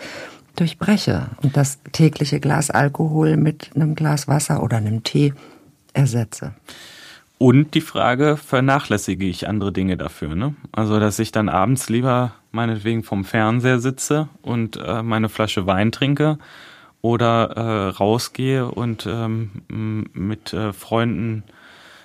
[0.56, 5.32] durchbreche und das tägliche Glas Alkohol mit einem Glas Wasser oder einem Tee
[5.92, 6.54] ersetze.
[7.38, 10.34] Und die Frage, vernachlässige ich andere Dinge dafür?
[10.34, 10.54] Ne?
[10.72, 15.92] Also, dass ich dann abends lieber meinetwegen vom Fernseher sitze und äh, meine Flasche Wein
[15.92, 16.38] trinke
[17.02, 19.50] oder äh, rausgehe und ähm,
[20.14, 21.44] mit äh, Freunden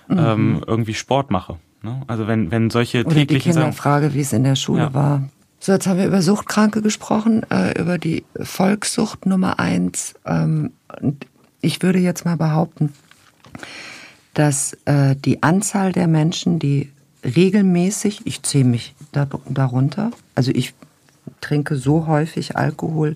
[0.09, 0.63] ähm, mhm.
[0.67, 1.57] irgendwie Sport mache.
[1.81, 2.01] Ne?
[2.07, 4.93] Also wenn, wenn solche oder täglichen die Kinderfrage, wie es in der Schule ja.
[4.93, 5.23] war.
[5.59, 10.15] So, jetzt haben wir über Suchtkranke gesprochen, äh, über die Volkssucht Nummer eins.
[10.25, 11.25] Ähm, und
[11.61, 12.93] ich würde jetzt mal behaupten,
[14.33, 16.89] dass äh, die Anzahl der Menschen, die
[17.23, 20.73] regelmäßig, ich zähle mich da, darunter, also ich
[21.39, 23.15] trinke so häufig Alkohol,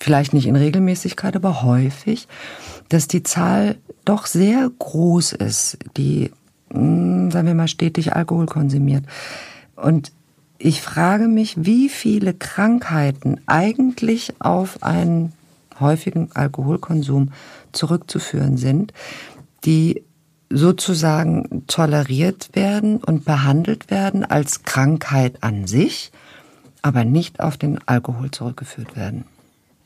[0.00, 2.28] vielleicht nicht in Regelmäßigkeit, aber häufig,
[2.88, 6.30] dass die Zahl doch sehr groß ist, die,
[6.70, 9.04] hm, sagen wir mal, stetig Alkohol konsumiert.
[9.76, 10.12] Und
[10.58, 15.32] ich frage mich, wie viele Krankheiten eigentlich auf einen
[15.80, 17.32] häufigen Alkoholkonsum
[17.72, 18.92] zurückzuführen sind,
[19.64, 20.02] die
[20.50, 26.12] sozusagen toleriert werden und behandelt werden als Krankheit an sich,
[26.82, 29.24] aber nicht auf den Alkohol zurückgeführt werden.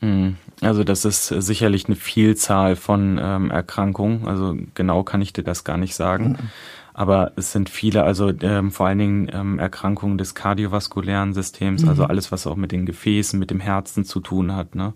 [0.01, 0.35] Hm.
[0.61, 4.27] Also das ist sicherlich eine Vielzahl von ähm, Erkrankungen.
[4.27, 6.29] Also genau kann ich dir das gar nicht sagen.
[6.29, 6.49] Mhm.
[6.93, 11.85] Aber es sind viele, also ähm, vor allen Dingen ähm, Erkrankungen des kardiovaskulären Systems, also
[11.85, 11.89] mhm.
[11.91, 14.73] also alles, was auch mit den Gefäßen, mit dem Herzen zu tun hat.
[14.73, 14.93] Ne?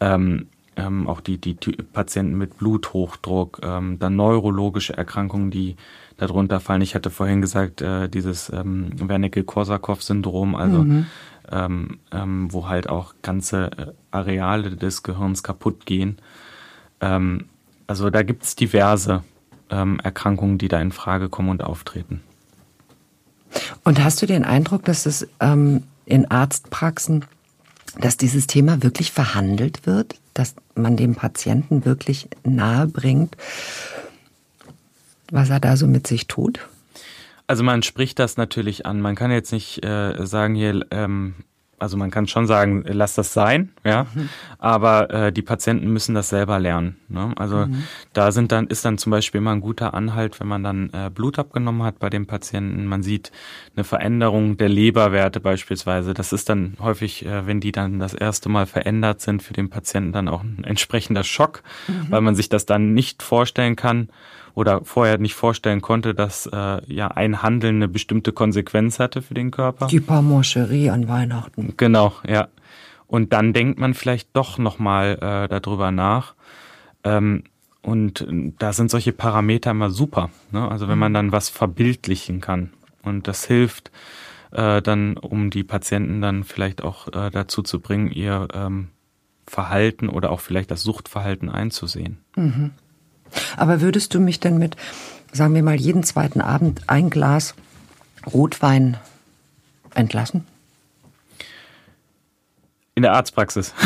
[0.00, 5.76] Ähm, ähm, auch die, die, die Patienten mit Bluthochdruck, ähm, dann neurologische Erkrankungen, die
[6.16, 6.82] darunter fallen.
[6.82, 11.06] Ich hatte vorhin gesagt, äh, dieses ähm, Wernicke-Korsakow-Syndrom, also mhm.
[11.50, 16.18] ähm, ähm, wo halt auch ganze äh, Areale des Gehirns kaputt gehen.
[17.00, 17.46] Ähm,
[17.86, 19.22] also da gibt es diverse
[19.70, 22.22] ähm, Erkrankungen, die da in Frage kommen und auftreten.
[23.84, 27.24] Und hast du den Eindruck, dass es ähm, in Arztpraxen
[28.00, 33.36] dass dieses Thema wirklich verhandelt wird, dass man dem Patienten wirklich nahe bringt,
[35.30, 36.60] was er da so mit sich tut?
[37.46, 39.00] Also man spricht das natürlich an.
[39.00, 41.34] Man kann jetzt nicht äh, sagen hier, ähm,
[41.78, 44.28] also man kann schon sagen, lass das sein, ja, mhm.
[44.58, 46.96] aber äh, die Patienten müssen das selber lernen.
[47.08, 47.32] Ne?
[47.36, 47.84] Also mhm.
[48.12, 51.10] da sind dann ist dann zum Beispiel immer ein guter Anhalt, wenn man dann äh,
[51.10, 52.86] Blut abgenommen hat bei dem Patienten.
[52.86, 53.32] Man sieht
[53.76, 56.14] eine Veränderung der Leberwerte beispielsweise.
[56.14, 59.70] Das ist dann häufig, äh, wenn die dann das erste Mal verändert sind, für den
[59.70, 62.06] Patienten dann auch ein entsprechender Schock, mhm.
[62.10, 64.08] weil man sich das dann nicht vorstellen kann
[64.54, 69.34] oder vorher nicht vorstellen konnte, dass äh, ja ein Handeln eine bestimmte Konsequenz hatte für
[69.34, 69.86] den Körper.
[69.88, 71.74] Die Parmoncherie an Weihnachten.
[71.76, 72.48] Genau, ja.
[73.06, 76.34] Und dann denkt man vielleicht doch nochmal äh, darüber nach.
[77.02, 77.44] Ähm,
[77.82, 78.26] und
[78.58, 80.30] da sind solche Parameter immer super.
[80.52, 80.68] Ne?
[80.70, 81.14] Also wenn man mhm.
[81.14, 82.70] dann was verbildlichen kann.
[83.02, 83.90] Und das hilft
[84.52, 88.88] äh, dann, um die Patienten dann vielleicht auch äh, dazu zu bringen, ihr ähm,
[89.46, 92.18] Verhalten oder auch vielleicht das Suchtverhalten einzusehen.
[92.36, 92.70] Mhm.
[93.56, 94.76] Aber würdest du mich denn mit,
[95.32, 97.54] sagen wir mal, jeden zweiten Abend ein Glas
[98.32, 98.96] Rotwein
[99.94, 100.46] entlassen?
[102.94, 103.74] In der Arztpraxis.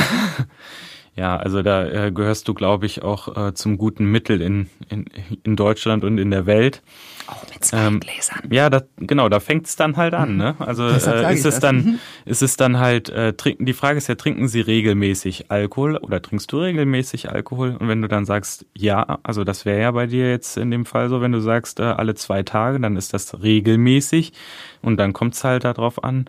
[1.18, 5.06] Ja, also da äh, gehörst du, glaube ich, auch äh, zum guten Mittel in, in,
[5.42, 6.80] in Deutschland und in der Welt.
[7.28, 8.40] Auch mit zwei ähm, Gläsern.
[8.50, 10.38] Ja, das, genau, da fängt es dann halt an.
[10.38, 10.56] Ne?
[10.60, 11.98] Also äh, ist es dann, mhm.
[12.24, 16.22] ist es dann halt, äh, trinken, die Frage ist ja, trinken sie regelmäßig Alkohol oder
[16.22, 17.76] trinkst du regelmäßig Alkohol?
[17.78, 20.86] Und wenn du dann sagst, ja, also das wäre ja bei dir jetzt in dem
[20.86, 24.32] Fall so, wenn du sagst, äh, alle zwei Tage, dann ist das regelmäßig
[24.80, 26.24] und dann kommt es halt darauf an,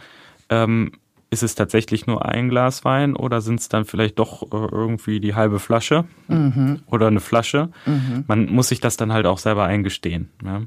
[0.49, 0.91] ähm,
[1.29, 5.21] ist es tatsächlich nur ein Glas Wein oder sind es dann vielleicht doch äh, irgendwie
[5.21, 6.81] die halbe Flasche mhm.
[6.87, 7.69] oder eine Flasche?
[7.85, 8.25] Mhm.
[8.27, 10.29] Man muss sich das dann halt auch selber eingestehen.
[10.43, 10.63] Ja.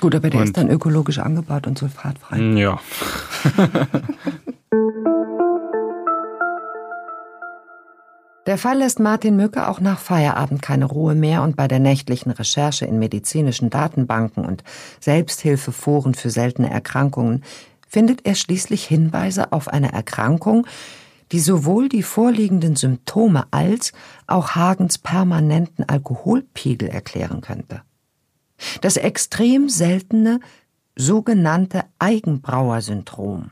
[0.00, 2.38] Gut, aber der und, ist dann ökologisch angebaut und sulfatfrei.
[2.38, 2.80] Mm, ja.
[8.46, 12.32] Der Fall lässt Martin Mücke auch nach Feierabend keine Ruhe mehr und bei der nächtlichen
[12.32, 14.64] Recherche in medizinischen Datenbanken und
[14.98, 17.44] Selbsthilfeforen für seltene Erkrankungen
[17.86, 20.66] findet er schließlich Hinweise auf eine Erkrankung,
[21.32, 23.92] die sowohl die vorliegenden Symptome als
[24.26, 27.82] auch Hagens permanenten Alkoholpegel erklären könnte.
[28.80, 30.40] Das extrem seltene
[30.96, 33.50] sogenannte Eigenbrauer-Syndrom.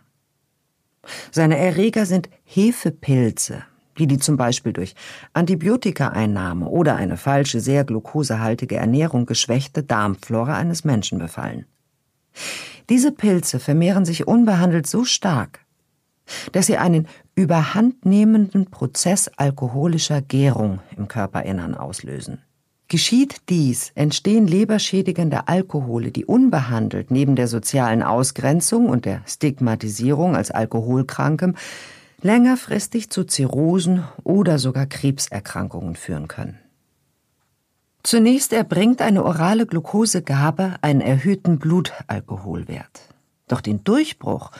[1.31, 3.65] Seine Erreger sind Hefepilze,
[3.99, 4.95] die die zum Beispiel durch
[5.33, 11.67] Antibiotikaeinnahme oder eine falsche, sehr glukosehaltige Ernährung geschwächte Darmflora eines Menschen befallen.
[12.89, 15.61] Diese Pilze vermehren sich unbehandelt so stark,
[16.53, 22.43] dass sie einen überhandnehmenden Prozess alkoholischer Gärung im Körperinnern auslösen.
[22.91, 30.51] Geschieht dies, entstehen leberschädigende Alkohole, die unbehandelt neben der sozialen Ausgrenzung und der Stigmatisierung als
[30.51, 31.55] Alkoholkrankem
[32.23, 36.59] längerfristig zu Zirrhosen oder sogar Krebserkrankungen führen können.
[38.03, 43.03] Zunächst erbringt eine orale Glukosegabe einen erhöhten Blutalkoholwert.
[43.49, 44.51] Doch den Durchbruch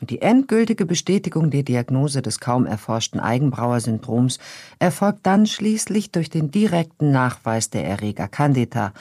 [0.00, 4.38] und die endgültige Bestätigung der Diagnose des kaum erforschten Eigenbrauer-Syndroms
[4.78, 8.92] erfolgt dann schließlich durch den direkten Nachweis der Erreger Candida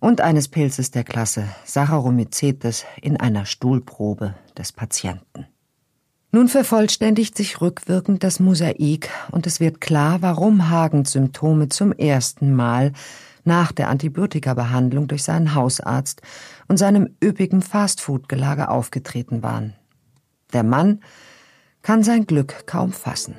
[0.00, 5.46] und eines Pilzes der Klasse Saccharomycetes in einer Stuhlprobe des Patienten.
[6.32, 12.54] Nun vervollständigt sich rückwirkend das Mosaik und es wird klar, warum Hagens Symptome zum ersten
[12.54, 12.92] Mal
[13.44, 16.22] nach der Antibiotikabehandlung durch seinen Hausarzt
[16.68, 19.74] und seinem üppigen Fastfood-Gelage aufgetreten waren.
[20.52, 21.00] Der Mann
[21.82, 23.34] kann sein Glück kaum fassen.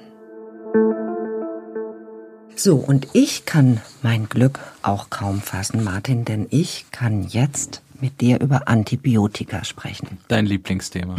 [2.55, 8.21] So, und ich kann mein Glück auch kaum fassen, Martin, denn ich kann jetzt mit
[8.21, 10.17] dir über Antibiotika sprechen.
[10.27, 11.15] Dein Lieblingsthema.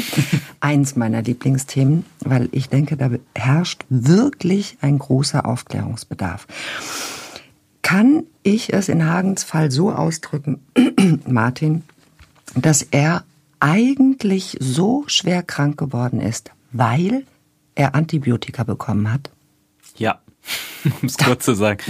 [0.60, 6.46] Eins meiner Lieblingsthemen, weil ich denke, da herrscht wirklich ein großer Aufklärungsbedarf.
[7.82, 10.60] Kann ich es in Hagens Fall so ausdrücken,
[11.26, 11.84] Martin,
[12.54, 13.24] dass er
[13.60, 17.24] eigentlich so schwer krank geworden ist, weil
[17.74, 19.30] er Antibiotika bekommen hat?
[19.96, 20.20] Ja,
[20.84, 21.82] um es kurz zu sagen.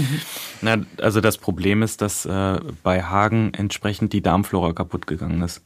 [0.62, 5.62] Na, also das Problem ist, dass äh, bei Hagen entsprechend die Darmflora kaputt gegangen ist.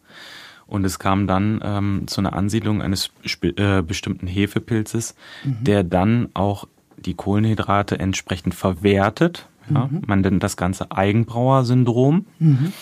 [0.67, 3.11] Und es kam dann ähm, zu einer Ansiedlung eines
[3.43, 5.65] äh, bestimmten Hefepilzes, mhm.
[5.65, 9.89] der dann auch die Kohlenhydrate entsprechend verwertet ja?
[9.91, 10.03] Mhm.
[10.07, 12.27] Man nennt das Ganze Eigenbrauer-Syndrom.
[12.39, 12.73] Mhm.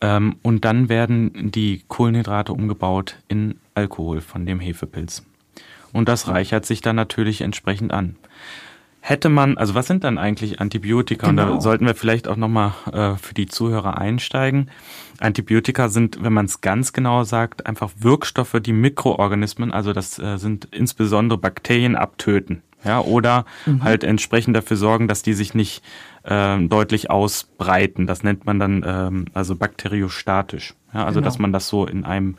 [0.00, 5.24] Ähm, und dann werden die Kohlenhydrate umgebaut in Alkohol von dem Hefepilz.
[5.92, 8.16] Und das reichert sich dann natürlich entsprechend an.
[9.02, 11.26] Hätte man, also was sind dann eigentlich Antibiotika?
[11.26, 11.30] Genau.
[11.30, 11.60] Und da genau.
[11.60, 14.70] sollten wir vielleicht auch nochmal äh, für die Zuhörer einsteigen.
[15.18, 20.36] Antibiotika sind, wenn man es ganz genau sagt, einfach Wirkstoffe, die Mikroorganismen, also das äh,
[20.36, 22.62] sind insbesondere Bakterien, abtöten.
[22.84, 23.84] Ja, oder mhm.
[23.84, 25.82] halt entsprechend dafür sorgen, dass die sich nicht
[26.24, 28.06] äh, deutlich ausbreiten.
[28.06, 30.74] Das nennt man dann ähm, also bakteriostatisch.
[30.94, 31.24] Ja, also genau.
[31.24, 32.36] dass man das so in einem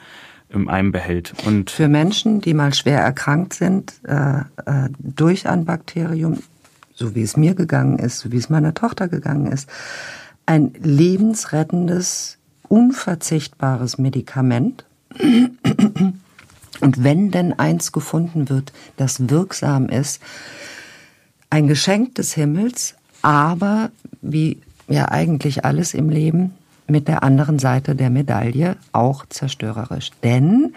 [0.50, 1.34] in einem behält.
[1.46, 6.40] Und für Menschen, die mal schwer erkrankt sind äh, äh, durch ein Bakterium,
[6.94, 9.70] so wie es mir gegangen ist, so wie es meiner Tochter gegangen ist,
[10.46, 12.38] ein lebensrettendes,
[12.68, 14.86] unverzichtbares Medikament.
[16.82, 20.22] Und wenn denn eins gefunden wird, das wirksam ist,
[21.50, 24.58] ein Geschenk des Himmels, aber wie
[24.88, 26.52] ja eigentlich alles im Leben
[26.88, 30.12] mit der anderen Seite der Medaille auch zerstörerisch.
[30.24, 30.74] Denn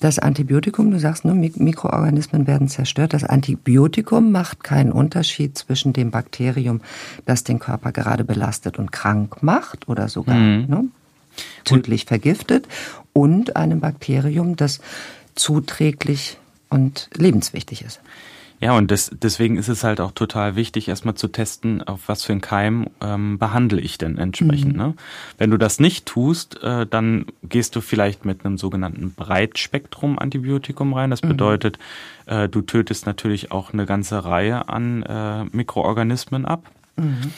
[0.00, 3.12] das Antibiotikum, du sagst nur, Mikroorganismen werden zerstört.
[3.12, 6.80] Das Antibiotikum macht keinen Unterschied zwischen dem Bakterium,
[7.26, 10.66] das den Körper gerade belastet und krank macht oder sogar mhm.
[10.68, 10.84] ne,
[11.64, 12.66] tödlich vergiftet,
[13.12, 14.80] und einem Bakterium, das
[15.40, 16.38] zuträglich
[16.68, 18.00] und lebenswichtig ist.
[18.60, 22.24] Ja, und das, deswegen ist es halt auch total wichtig, erstmal zu testen, auf was
[22.24, 24.72] für einen Keim ähm, behandle ich denn entsprechend.
[24.72, 24.78] Mhm.
[24.78, 24.94] Ne?
[25.38, 31.08] Wenn du das nicht tust, äh, dann gehst du vielleicht mit einem sogenannten Breitspektrum-Antibiotikum rein.
[31.08, 31.28] Das mhm.
[31.28, 31.78] bedeutet,
[32.26, 36.70] äh, du tötest natürlich auch eine ganze Reihe an äh, Mikroorganismen ab.
[36.96, 37.32] Mhm.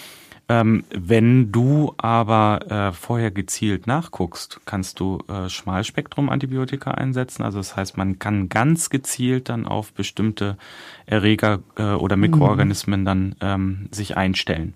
[0.52, 7.42] Ähm, wenn du aber äh, vorher gezielt nachguckst, kannst du äh, Schmalspektrum-Antibiotika einsetzen.
[7.42, 10.58] Also das heißt, man kann ganz gezielt dann auf bestimmte
[11.06, 13.04] Erreger äh, oder Mikroorganismen mhm.
[13.06, 14.74] dann ähm, sich einstellen.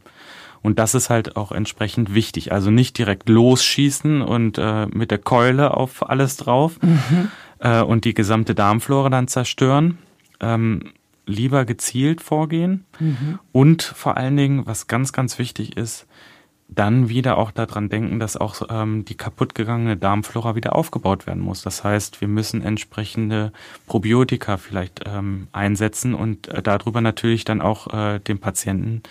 [0.62, 2.52] Und das ist halt auch entsprechend wichtig.
[2.52, 7.28] Also nicht direkt losschießen und äh, mit der Keule auf alles drauf mhm.
[7.58, 9.98] äh, und die gesamte Darmflora dann zerstören.
[10.40, 10.92] Ähm,
[11.26, 13.38] lieber gezielt vorgehen mhm.
[13.52, 16.06] und vor allen Dingen, was ganz, ganz wichtig ist,
[16.68, 21.62] dann wieder auch daran denken, dass auch ähm, die kaputtgegangene Darmflora wieder aufgebaut werden muss.
[21.62, 23.52] Das heißt, wir müssen entsprechende
[23.86, 29.02] Probiotika vielleicht ähm, einsetzen und äh, darüber natürlich dann auch äh, den Patienten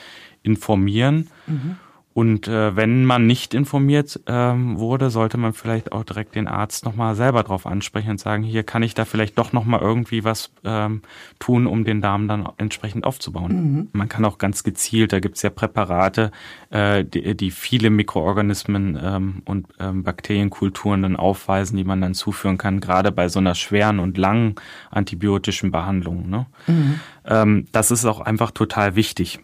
[0.44, 1.30] informieren.
[1.48, 1.78] Mhm.
[2.16, 6.86] Und äh, wenn man nicht informiert ähm, wurde, sollte man vielleicht auch direkt den Arzt
[6.86, 10.50] nochmal selber drauf ansprechen und sagen, hier kann ich da vielleicht doch nochmal irgendwie was
[10.64, 11.02] ähm,
[11.40, 13.52] tun, um den Darm dann entsprechend aufzubauen.
[13.52, 13.90] Mhm.
[13.92, 16.32] Man kann auch ganz gezielt, da gibt's ja Präparate,
[16.70, 22.58] äh, die, die viele Mikroorganismen ähm, und ähm, Bakterienkulturen dann aufweisen, die man dann zuführen
[22.58, 24.56] kann, gerade bei so einer schweren und langen
[24.90, 26.30] antibiotischen Behandlung.
[26.30, 26.46] Ne?
[26.68, 27.00] Mhm.
[27.26, 29.42] Ähm, das ist auch einfach total wichtig.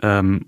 [0.00, 0.46] Ähm,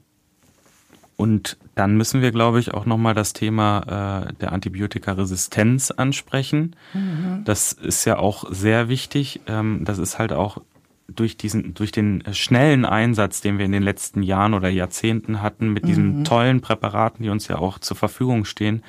[1.21, 6.75] und dann müssen wir, glaube ich, auch nochmal das Thema äh, der Antibiotikaresistenz ansprechen.
[6.95, 7.43] Mhm.
[7.45, 9.43] Das ist ja auch sehr wichtig.
[9.47, 10.63] Ähm, das ist halt auch
[11.09, 15.75] durch diesen, durch den schnellen Einsatz, den wir in den letzten Jahren oder Jahrzehnten hatten,
[15.75, 16.25] mit diesen mhm.
[16.25, 18.83] tollen Präparaten, die uns ja auch zur Verfügung stehen,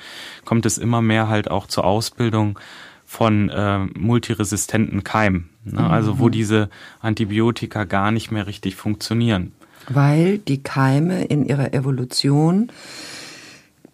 [0.46, 2.58] kommt es immer mehr halt auch zur Ausbildung
[3.04, 5.50] von äh, multiresistenten Keimen.
[5.66, 5.82] Ne?
[5.82, 5.86] Mhm.
[5.86, 6.70] Also wo diese
[7.00, 9.52] Antibiotika gar nicht mehr richtig funktionieren
[9.88, 12.70] weil die Keime in ihrer Evolution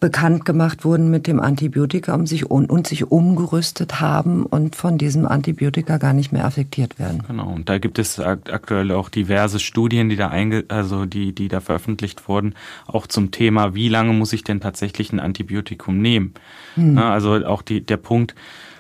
[0.01, 4.97] bekannt gemacht wurden mit dem Antibiotika um sich und, und sich umgerüstet haben und von
[4.97, 7.25] diesem Antibiotika gar nicht mehr affektiert werden.
[7.27, 7.49] Genau.
[7.53, 11.61] Und da gibt es aktuell auch diverse Studien, die da einge also die die da
[11.61, 12.55] veröffentlicht wurden,
[12.87, 16.35] auch zum Thema, wie lange muss ich denn tatsächlich ein Antibiotikum nehmen?
[16.75, 16.97] Hm.
[16.99, 18.37] Also auch die der Punkt,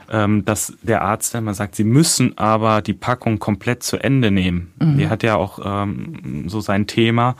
[0.08, 4.72] dass der Arzt immer sagt, sie müssen aber die Packung komplett zu Ende nehmen.
[4.80, 4.96] Mhm.
[4.96, 7.36] Die hat ja auch ähm, so sein Thema,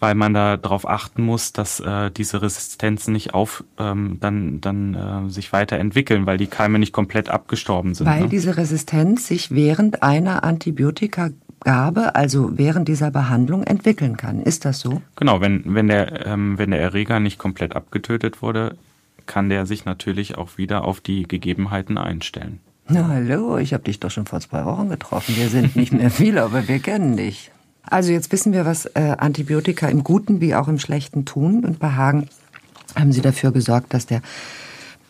[0.00, 4.94] weil man da darauf achten muss, dass äh, diese Resistenzen nicht auf ähm, dann dann
[4.94, 8.06] äh, sich weiterentwickeln, weil die Keime nicht komplett abgestorben sind.
[8.06, 8.28] Weil ne?
[8.28, 14.40] diese Resistenz sich während einer Antibiotikagabe, also während dieser Behandlung entwickeln kann.
[14.40, 15.02] Ist das so?
[15.16, 18.76] Genau, wenn wenn der ähm, wenn der Erreger nicht komplett abgetötet wurde,
[19.28, 22.58] kann der sich natürlich auch wieder auf die Gegebenheiten einstellen.
[22.88, 25.36] Na hallo, ich habe dich doch schon vor zwei Wochen getroffen.
[25.36, 27.52] Wir sind nicht mehr viele, aber wir kennen dich.
[27.82, 31.64] Also jetzt wissen wir, was äh, Antibiotika im Guten wie auch im Schlechten tun.
[31.64, 32.28] Und bei Hagen
[32.96, 34.22] haben sie dafür gesorgt, dass der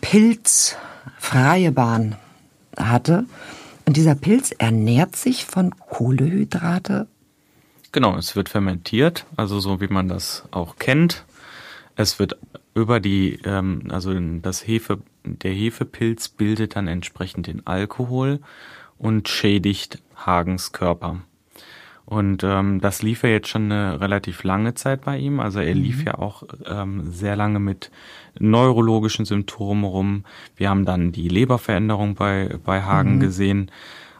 [0.00, 0.76] Pilz
[1.18, 2.16] freie Bahn
[2.76, 3.24] hatte.
[3.86, 7.06] Und dieser Pilz ernährt sich von Kohlehydrate.
[7.92, 11.24] Genau, es wird fermentiert, also so wie man das auch kennt.
[11.96, 12.36] Es wird
[12.78, 18.40] über die, ähm, also das Hefe, der Hefepilz bildet dann entsprechend den Alkohol
[18.98, 21.20] und schädigt Hagens Körper.
[22.04, 25.40] Und ähm, das lief ja jetzt schon eine relativ lange Zeit bei ihm.
[25.40, 26.06] Also er lief mhm.
[26.06, 27.90] ja auch ähm, sehr lange mit
[28.38, 30.24] neurologischen Symptomen rum.
[30.56, 33.20] Wir haben dann die Leberveränderung bei, bei Hagen mhm.
[33.20, 33.70] gesehen.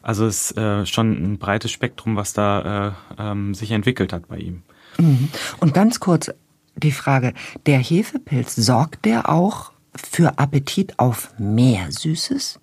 [0.02, 2.88] Also es ist äh, schon ein breites Spektrum, was da
[3.18, 4.64] äh, ähm, sich entwickelt hat bei ihm.
[4.98, 5.30] Mhm.
[5.60, 6.30] Und ganz kurz,
[6.78, 7.34] die Frage,
[7.66, 12.60] der Hefepilz, sorgt der auch für Appetit auf mehr Süßes?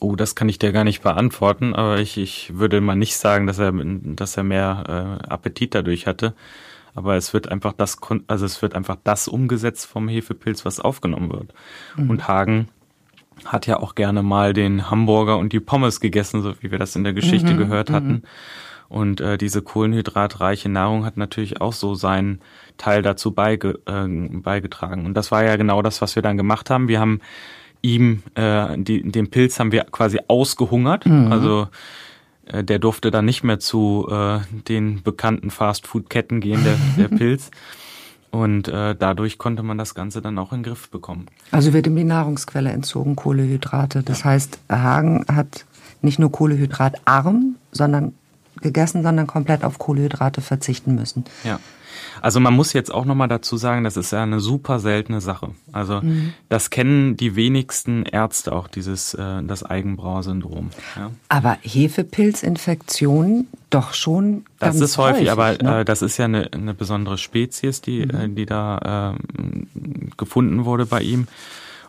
[0.00, 3.46] Oh, das kann ich dir gar nicht beantworten, aber ich, ich würde mal nicht sagen,
[3.46, 6.34] dass er, dass er mehr äh, Appetit dadurch hatte.
[6.94, 7.98] Aber es wird einfach das,
[8.28, 11.54] also es wird einfach das umgesetzt vom Hefepilz, was aufgenommen wird.
[11.96, 12.10] Mhm.
[12.10, 12.68] Und Hagen
[13.44, 16.94] hat ja auch gerne mal den Hamburger und die Pommes gegessen, so wie wir das
[16.94, 17.58] in der Geschichte mhm.
[17.58, 18.22] gehört hatten.
[18.88, 22.40] Und äh, diese kohlenhydratreiche Nahrung hat natürlich auch so seinen
[22.76, 25.06] Teil dazu beige, äh, beigetragen.
[25.06, 26.88] Und das war ja genau das, was wir dann gemacht haben.
[26.88, 27.20] Wir haben
[27.82, 31.06] ihm, äh, die, den Pilz haben wir quasi ausgehungert.
[31.06, 31.32] Mhm.
[31.32, 31.68] Also
[32.46, 37.50] äh, der durfte dann nicht mehr zu äh, den bekannten Fast-Food-Ketten gehen, der, der Pilz.
[38.30, 41.26] Und äh, dadurch konnte man das Ganze dann auch in den Griff bekommen.
[41.52, 44.02] Also wird ihm die Nahrungsquelle entzogen, Kohlehydrate.
[44.02, 45.64] Das heißt, Hagen hat
[46.02, 48.12] nicht nur kohlehydratarm, sondern
[48.64, 51.24] gegessen, sondern komplett auf Kohlenhydrate verzichten müssen.
[51.44, 51.60] Ja.
[52.20, 55.50] Also man muss jetzt auch nochmal dazu sagen, das ist ja eine super seltene Sache.
[55.72, 56.32] Also mhm.
[56.48, 60.70] das kennen die wenigsten Ärzte auch, dieses äh, das Eigenbrauersyndrom.
[60.96, 61.10] Ja.
[61.28, 64.46] Aber Hefepilzinfektionen doch schon.
[64.58, 65.80] Das ist häufig, häufig aber ne?
[65.80, 68.14] äh, das ist ja eine, eine besondere Spezies, die, mhm.
[68.14, 71.26] äh, die da äh, gefunden wurde bei ihm.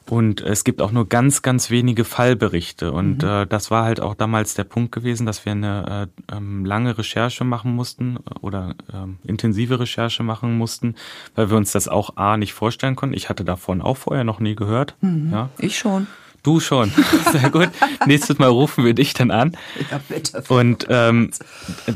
[0.09, 2.91] Und es gibt auch nur ganz, ganz wenige Fallberichte.
[2.91, 3.27] Und mhm.
[3.27, 6.97] äh, das war halt auch damals der Punkt gewesen, dass wir eine äh, ähm, lange
[6.97, 10.95] Recherche machen mussten oder äh, intensive Recherche machen mussten,
[11.33, 13.15] weil wir uns das auch A nicht vorstellen konnten.
[13.15, 14.95] Ich hatte davon auch vorher noch nie gehört.
[15.01, 15.31] Mhm.
[15.31, 15.49] Ja.
[15.57, 16.07] Ich schon.
[16.43, 16.91] Du schon.
[17.31, 17.69] Sehr gut.
[18.05, 19.57] Nächstes Mal rufen wir dich dann an.
[19.89, 20.43] Ja, bitte.
[20.49, 21.31] Und ähm,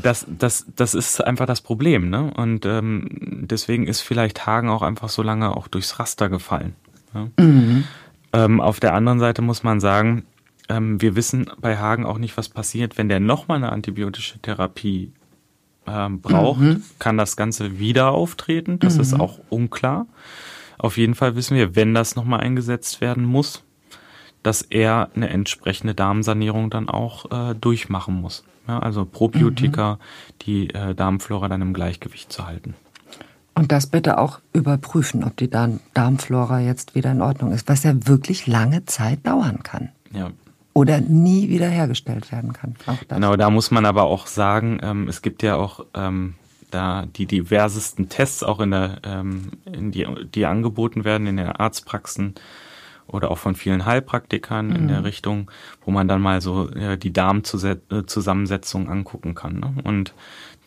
[0.02, 2.10] das, das, das ist einfach das Problem.
[2.10, 2.32] Ne?
[2.34, 3.08] Und ähm,
[3.42, 6.74] deswegen ist vielleicht Hagen auch einfach so lange auch durchs Raster gefallen.
[7.14, 7.28] Ja?
[7.38, 7.84] Mhm.
[8.32, 10.24] Ähm, auf der anderen Seite muss man sagen,
[10.68, 15.12] ähm, wir wissen bei Hagen auch nicht, was passiert, wenn der nochmal eine antibiotische Therapie
[15.86, 16.60] ähm, braucht.
[16.60, 16.82] Mhm.
[16.98, 18.78] Kann das Ganze wieder auftreten?
[18.78, 19.00] Das mhm.
[19.00, 20.06] ist auch unklar.
[20.78, 23.64] Auf jeden Fall wissen wir, wenn das nochmal eingesetzt werden muss,
[24.42, 28.44] dass er eine entsprechende Darmsanierung dann auch äh, durchmachen muss.
[28.68, 29.98] Ja, also Probiotika, mhm.
[30.42, 32.74] die äh, Darmflora dann im Gleichgewicht zu halten.
[33.54, 37.94] Und das bitte auch überprüfen, ob die Darmflora jetzt wieder in Ordnung ist, was ja
[38.06, 39.90] wirklich lange Zeit dauern kann.
[40.12, 40.30] Ja.
[40.72, 42.76] Oder nie wiederhergestellt werden kann.
[43.08, 46.34] Genau, da muss man aber auch sagen, ähm, es gibt ja auch ähm,
[46.70, 51.48] da die diversesten Tests auch in der, ähm, in die, die angeboten werden in den
[51.48, 52.34] Arztpraxen
[53.06, 54.76] oder auch von vielen Heilpraktikern mhm.
[54.76, 55.04] in der mhm.
[55.04, 55.50] Richtung,
[55.84, 59.60] wo man dann mal so äh, die Darmzusammensetzung angucken kann.
[59.60, 59.74] Ne?
[59.84, 60.14] Und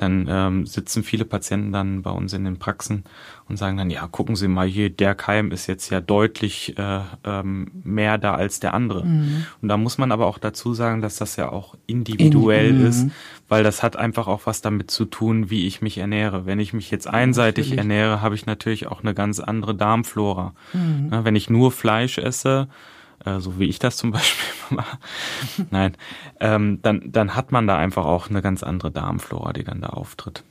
[0.04, 3.04] dann ähm, sitzen viele Patienten dann bei uns in den Praxen
[3.50, 7.00] und sagen dann, ja, gucken Sie mal hier, der Keim ist jetzt ja deutlich äh,
[7.24, 9.06] ähm, mehr da als der andere.
[9.06, 9.46] Mhm.
[9.62, 13.08] Und da muss man aber auch dazu sagen, dass das ja auch individuell in, ist,
[13.50, 16.46] weil das hat einfach auch was damit zu tun, wie ich mich ernähre.
[16.46, 17.78] Wenn ich mich jetzt einseitig natürlich.
[17.80, 20.54] ernähre, habe ich natürlich auch eine ganz andere Darmflora.
[20.74, 21.08] Mhm.
[21.10, 22.68] Na, wenn ich nur Fleisch esse,
[23.26, 24.98] äh, so wie ich das zum Beispiel mache,
[25.72, 25.94] nein,
[26.40, 29.90] ähm, dann, dann hat man da einfach auch eine ganz andere Darmflora, die dann da
[29.90, 30.44] auftritt.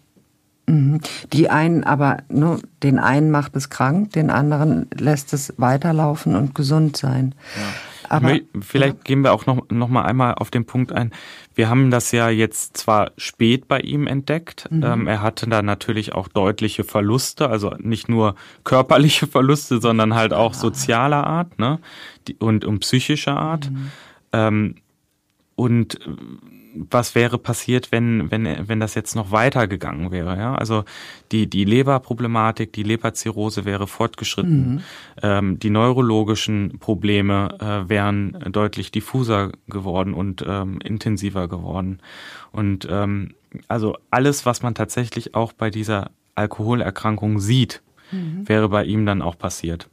[0.67, 1.01] Mhm.
[1.33, 6.55] Die einen aber, ne, den einen macht es krank, den anderen lässt es weiterlaufen und
[6.55, 7.35] gesund sein.
[7.57, 7.63] Ja.
[8.09, 9.03] Aber, Vielleicht ja.
[9.05, 11.13] gehen wir auch noch, noch mal einmal auf den Punkt ein.
[11.55, 14.69] Wir haben das ja jetzt zwar spät bei ihm entdeckt.
[14.71, 14.83] Mhm.
[14.85, 20.35] Ähm, er hatte da natürlich auch deutliche Verluste, also nicht nur körperliche Verluste, sondern halt
[20.35, 21.79] auch sozialer Art ne?
[22.39, 23.71] und, und psychischer Art.
[23.71, 23.91] Mhm.
[24.33, 24.77] Ähm,
[25.55, 25.99] und
[26.75, 30.37] was wäre passiert, wenn, wenn, wenn das jetzt noch weitergegangen wäre.
[30.39, 30.55] Ja?
[30.55, 30.85] Also
[31.31, 34.75] die, die Leberproblematik, die Leberzirrhose wäre fortgeschritten.
[34.75, 34.81] Mhm.
[35.23, 42.01] Ähm, die neurologischen Probleme äh, wären deutlich diffuser geworden und ähm, intensiver geworden.
[42.53, 43.35] Und ähm,
[43.69, 48.49] also alles, was man tatsächlich auch bei dieser Alkoholerkrankung sieht, mhm.
[48.49, 49.89] wäre bei ihm dann auch passiert.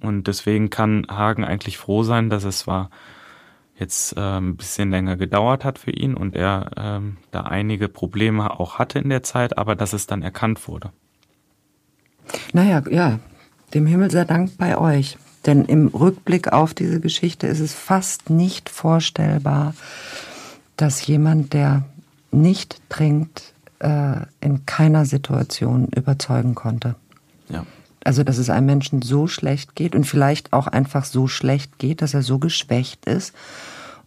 [0.00, 2.90] Und deswegen kann Hagen eigentlich froh sein, dass es war
[3.76, 8.58] jetzt äh, ein bisschen länger gedauert hat für ihn und er ähm, da einige Probleme
[8.58, 10.90] auch hatte in der Zeit, aber dass es dann erkannt wurde.
[12.52, 13.18] Naja, ja,
[13.74, 15.18] dem Himmel sei Dank bei euch.
[15.46, 19.74] Denn im Rückblick auf diese Geschichte ist es fast nicht vorstellbar,
[20.76, 21.84] dass jemand, der
[22.30, 26.94] nicht trinkt, äh, in keiner Situation überzeugen konnte.
[27.48, 27.66] Ja.
[28.04, 32.02] Also, dass es einem Menschen so schlecht geht und vielleicht auch einfach so schlecht geht,
[32.02, 33.34] dass er so geschwächt ist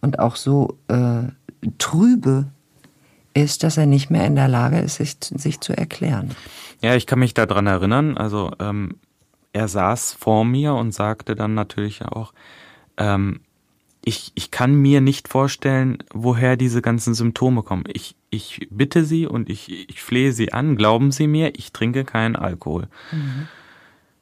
[0.00, 1.24] und auch so äh,
[1.78, 2.46] trübe
[3.34, 6.30] ist, dass er nicht mehr in der Lage ist, sich, sich zu erklären.
[6.80, 8.16] Ja, ich kann mich daran erinnern.
[8.16, 8.96] Also ähm,
[9.52, 12.32] er saß vor mir und sagte dann natürlich auch,
[12.96, 13.40] ähm,
[14.04, 17.84] ich, ich kann mir nicht vorstellen, woher diese ganzen Symptome kommen.
[17.92, 22.04] Ich, ich bitte Sie und ich, ich flehe Sie an, glauben Sie mir, ich trinke
[22.04, 22.88] keinen Alkohol.
[23.12, 23.48] Mhm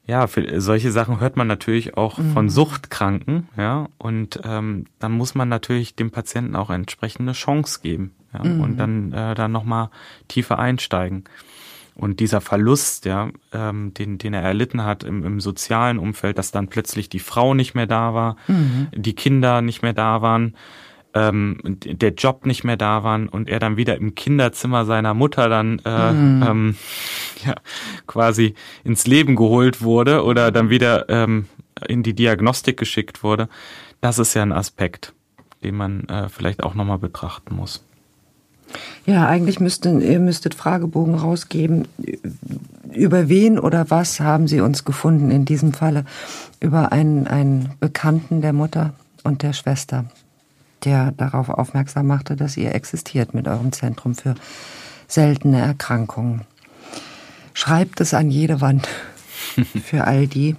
[0.07, 2.33] ja, für solche Sachen hört man natürlich auch mhm.
[2.33, 8.13] von Suchtkranken, ja, und ähm, dann muss man natürlich dem Patienten auch entsprechende Chance geben,
[8.33, 8.61] ja, mhm.
[8.61, 9.91] und dann äh, dann nochmal
[10.29, 11.25] tiefer einsteigen.
[11.97, 16.51] Und dieser Verlust, ja, ähm, den, den er erlitten hat im, im sozialen Umfeld, dass
[16.51, 18.89] dann plötzlich die Frau nicht mehr da war, mhm.
[18.95, 20.55] die Kinder nicht mehr da waren,
[21.17, 25.49] ähm, der Job nicht mehr da waren und er dann wieder im Kinderzimmer seiner Mutter
[25.49, 26.43] dann äh, mhm.
[26.47, 26.77] ähm,
[27.45, 27.55] ja,
[28.07, 28.55] quasi
[28.85, 31.47] ins Leben geholt wurde oder dann wieder ähm,
[31.89, 33.49] in die Diagnostik geschickt wurde,
[34.03, 35.15] das ist ja ein Aspekt,
[35.65, 37.83] den man äh, vielleicht auch nochmal betrachten muss.
[39.07, 41.89] Ja, eigentlich müssten, ihr müsstet Fragebogen rausgeben.
[42.93, 46.05] Über wen oder was haben Sie uns gefunden in diesem Falle?
[46.61, 48.93] Über einen, einen Bekannten der Mutter
[49.23, 50.07] und der Schwester
[50.87, 54.35] der darauf aufmerksam machte, dass ihr existiert mit eurem Zentrum für
[55.09, 56.43] seltene Erkrankungen.
[57.53, 58.89] Schreibt es an jede Wand.
[59.85, 60.57] Für all die,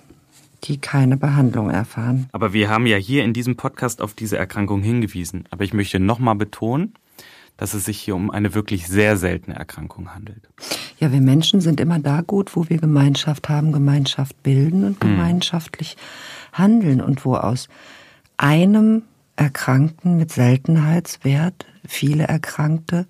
[0.64, 2.30] die keine Behandlung erfahren.
[2.32, 5.46] Aber wir haben ja hier in diesem Podcast auf diese Erkrankung hingewiesen.
[5.52, 6.94] Aber ich möchte nochmal betonen,
[7.58, 10.48] dass es sich hier um eine wirklich sehr seltene Erkrankung handelt.
[11.00, 15.12] Ja, wir Menschen sind immer da gut, wo wir Gemeinschaft haben, Gemeinschaft bilden und hm.
[15.12, 15.98] gemeinschaftlich
[16.54, 17.68] handeln und wo aus
[18.38, 19.04] einem
[19.38, 23.08] Erkrankten mit Seltenheitswert viele Erkrankte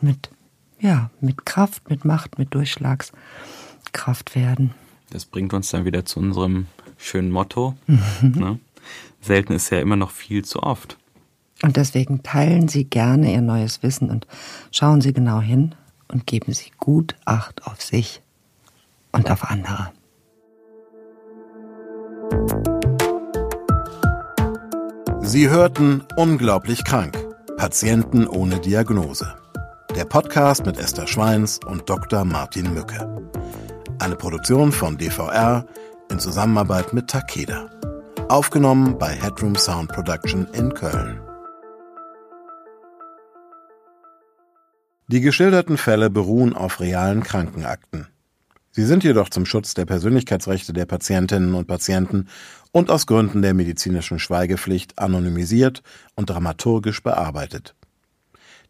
[0.00, 0.30] mit,
[0.78, 4.74] ja, mit Kraft, mit Macht, mit Durchschlagskraft werden.
[5.10, 6.66] Das bringt uns dann wieder zu unserem
[6.98, 7.74] schönen Motto.
[8.20, 8.60] ne?
[9.20, 10.98] Selten ist ja immer noch viel zu oft.
[11.62, 14.26] Und deswegen teilen Sie gerne Ihr neues Wissen und
[14.70, 15.74] schauen Sie genau hin
[16.08, 18.20] und geben Sie gut Acht auf sich
[19.12, 19.90] und auf andere.
[25.28, 27.18] Sie hörten Unglaublich krank.
[27.56, 29.34] Patienten ohne Diagnose.
[29.96, 32.24] Der Podcast mit Esther Schweins und Dr.
[32.24, 33.28] Martin Mücke.
[33.98, 35.66] Eine Produktion von DVR
[36.12, 37.68] in Zusammenarbeit mit Takeda.
[38.28, 41.20] Aufgenommen bei Headroom Sound Production in Köln.
[45.08, 48.06] Die geschilderten Fälle beruhen auf realen Krankenakten.
[48.76, 52.28] Sie sind jedoch zum Schutz der Persönlichkeitsrechte der Patientinnen und Patienten
[52.76, 55.82] und aus Gründen der medizinischen Schweigepflicht anonymisiert
[56.14, 57.74] und dramaturgisch bearbeitet.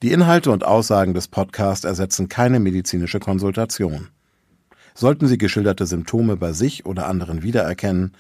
[0.01, 4.11] Die Inhalte und Aussagen des Podcasts ersetzen keine medizinische Konsultation.
[4.95, 8.13] Sollten Sie geschilderte Symptome bei sich oder anderen wiedererkennen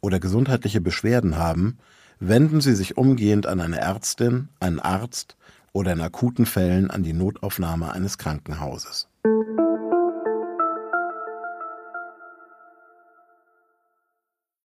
[0.00, 1.76] oder gesundheitliche Beschwerden haben,
[2.20, 5.36] wenden Sie sich umgehend an eine Ärztin, einen Arzt
[5.72, 9.08] oder in akuten Fällen an die Notaufnahme eines Krankenhauses.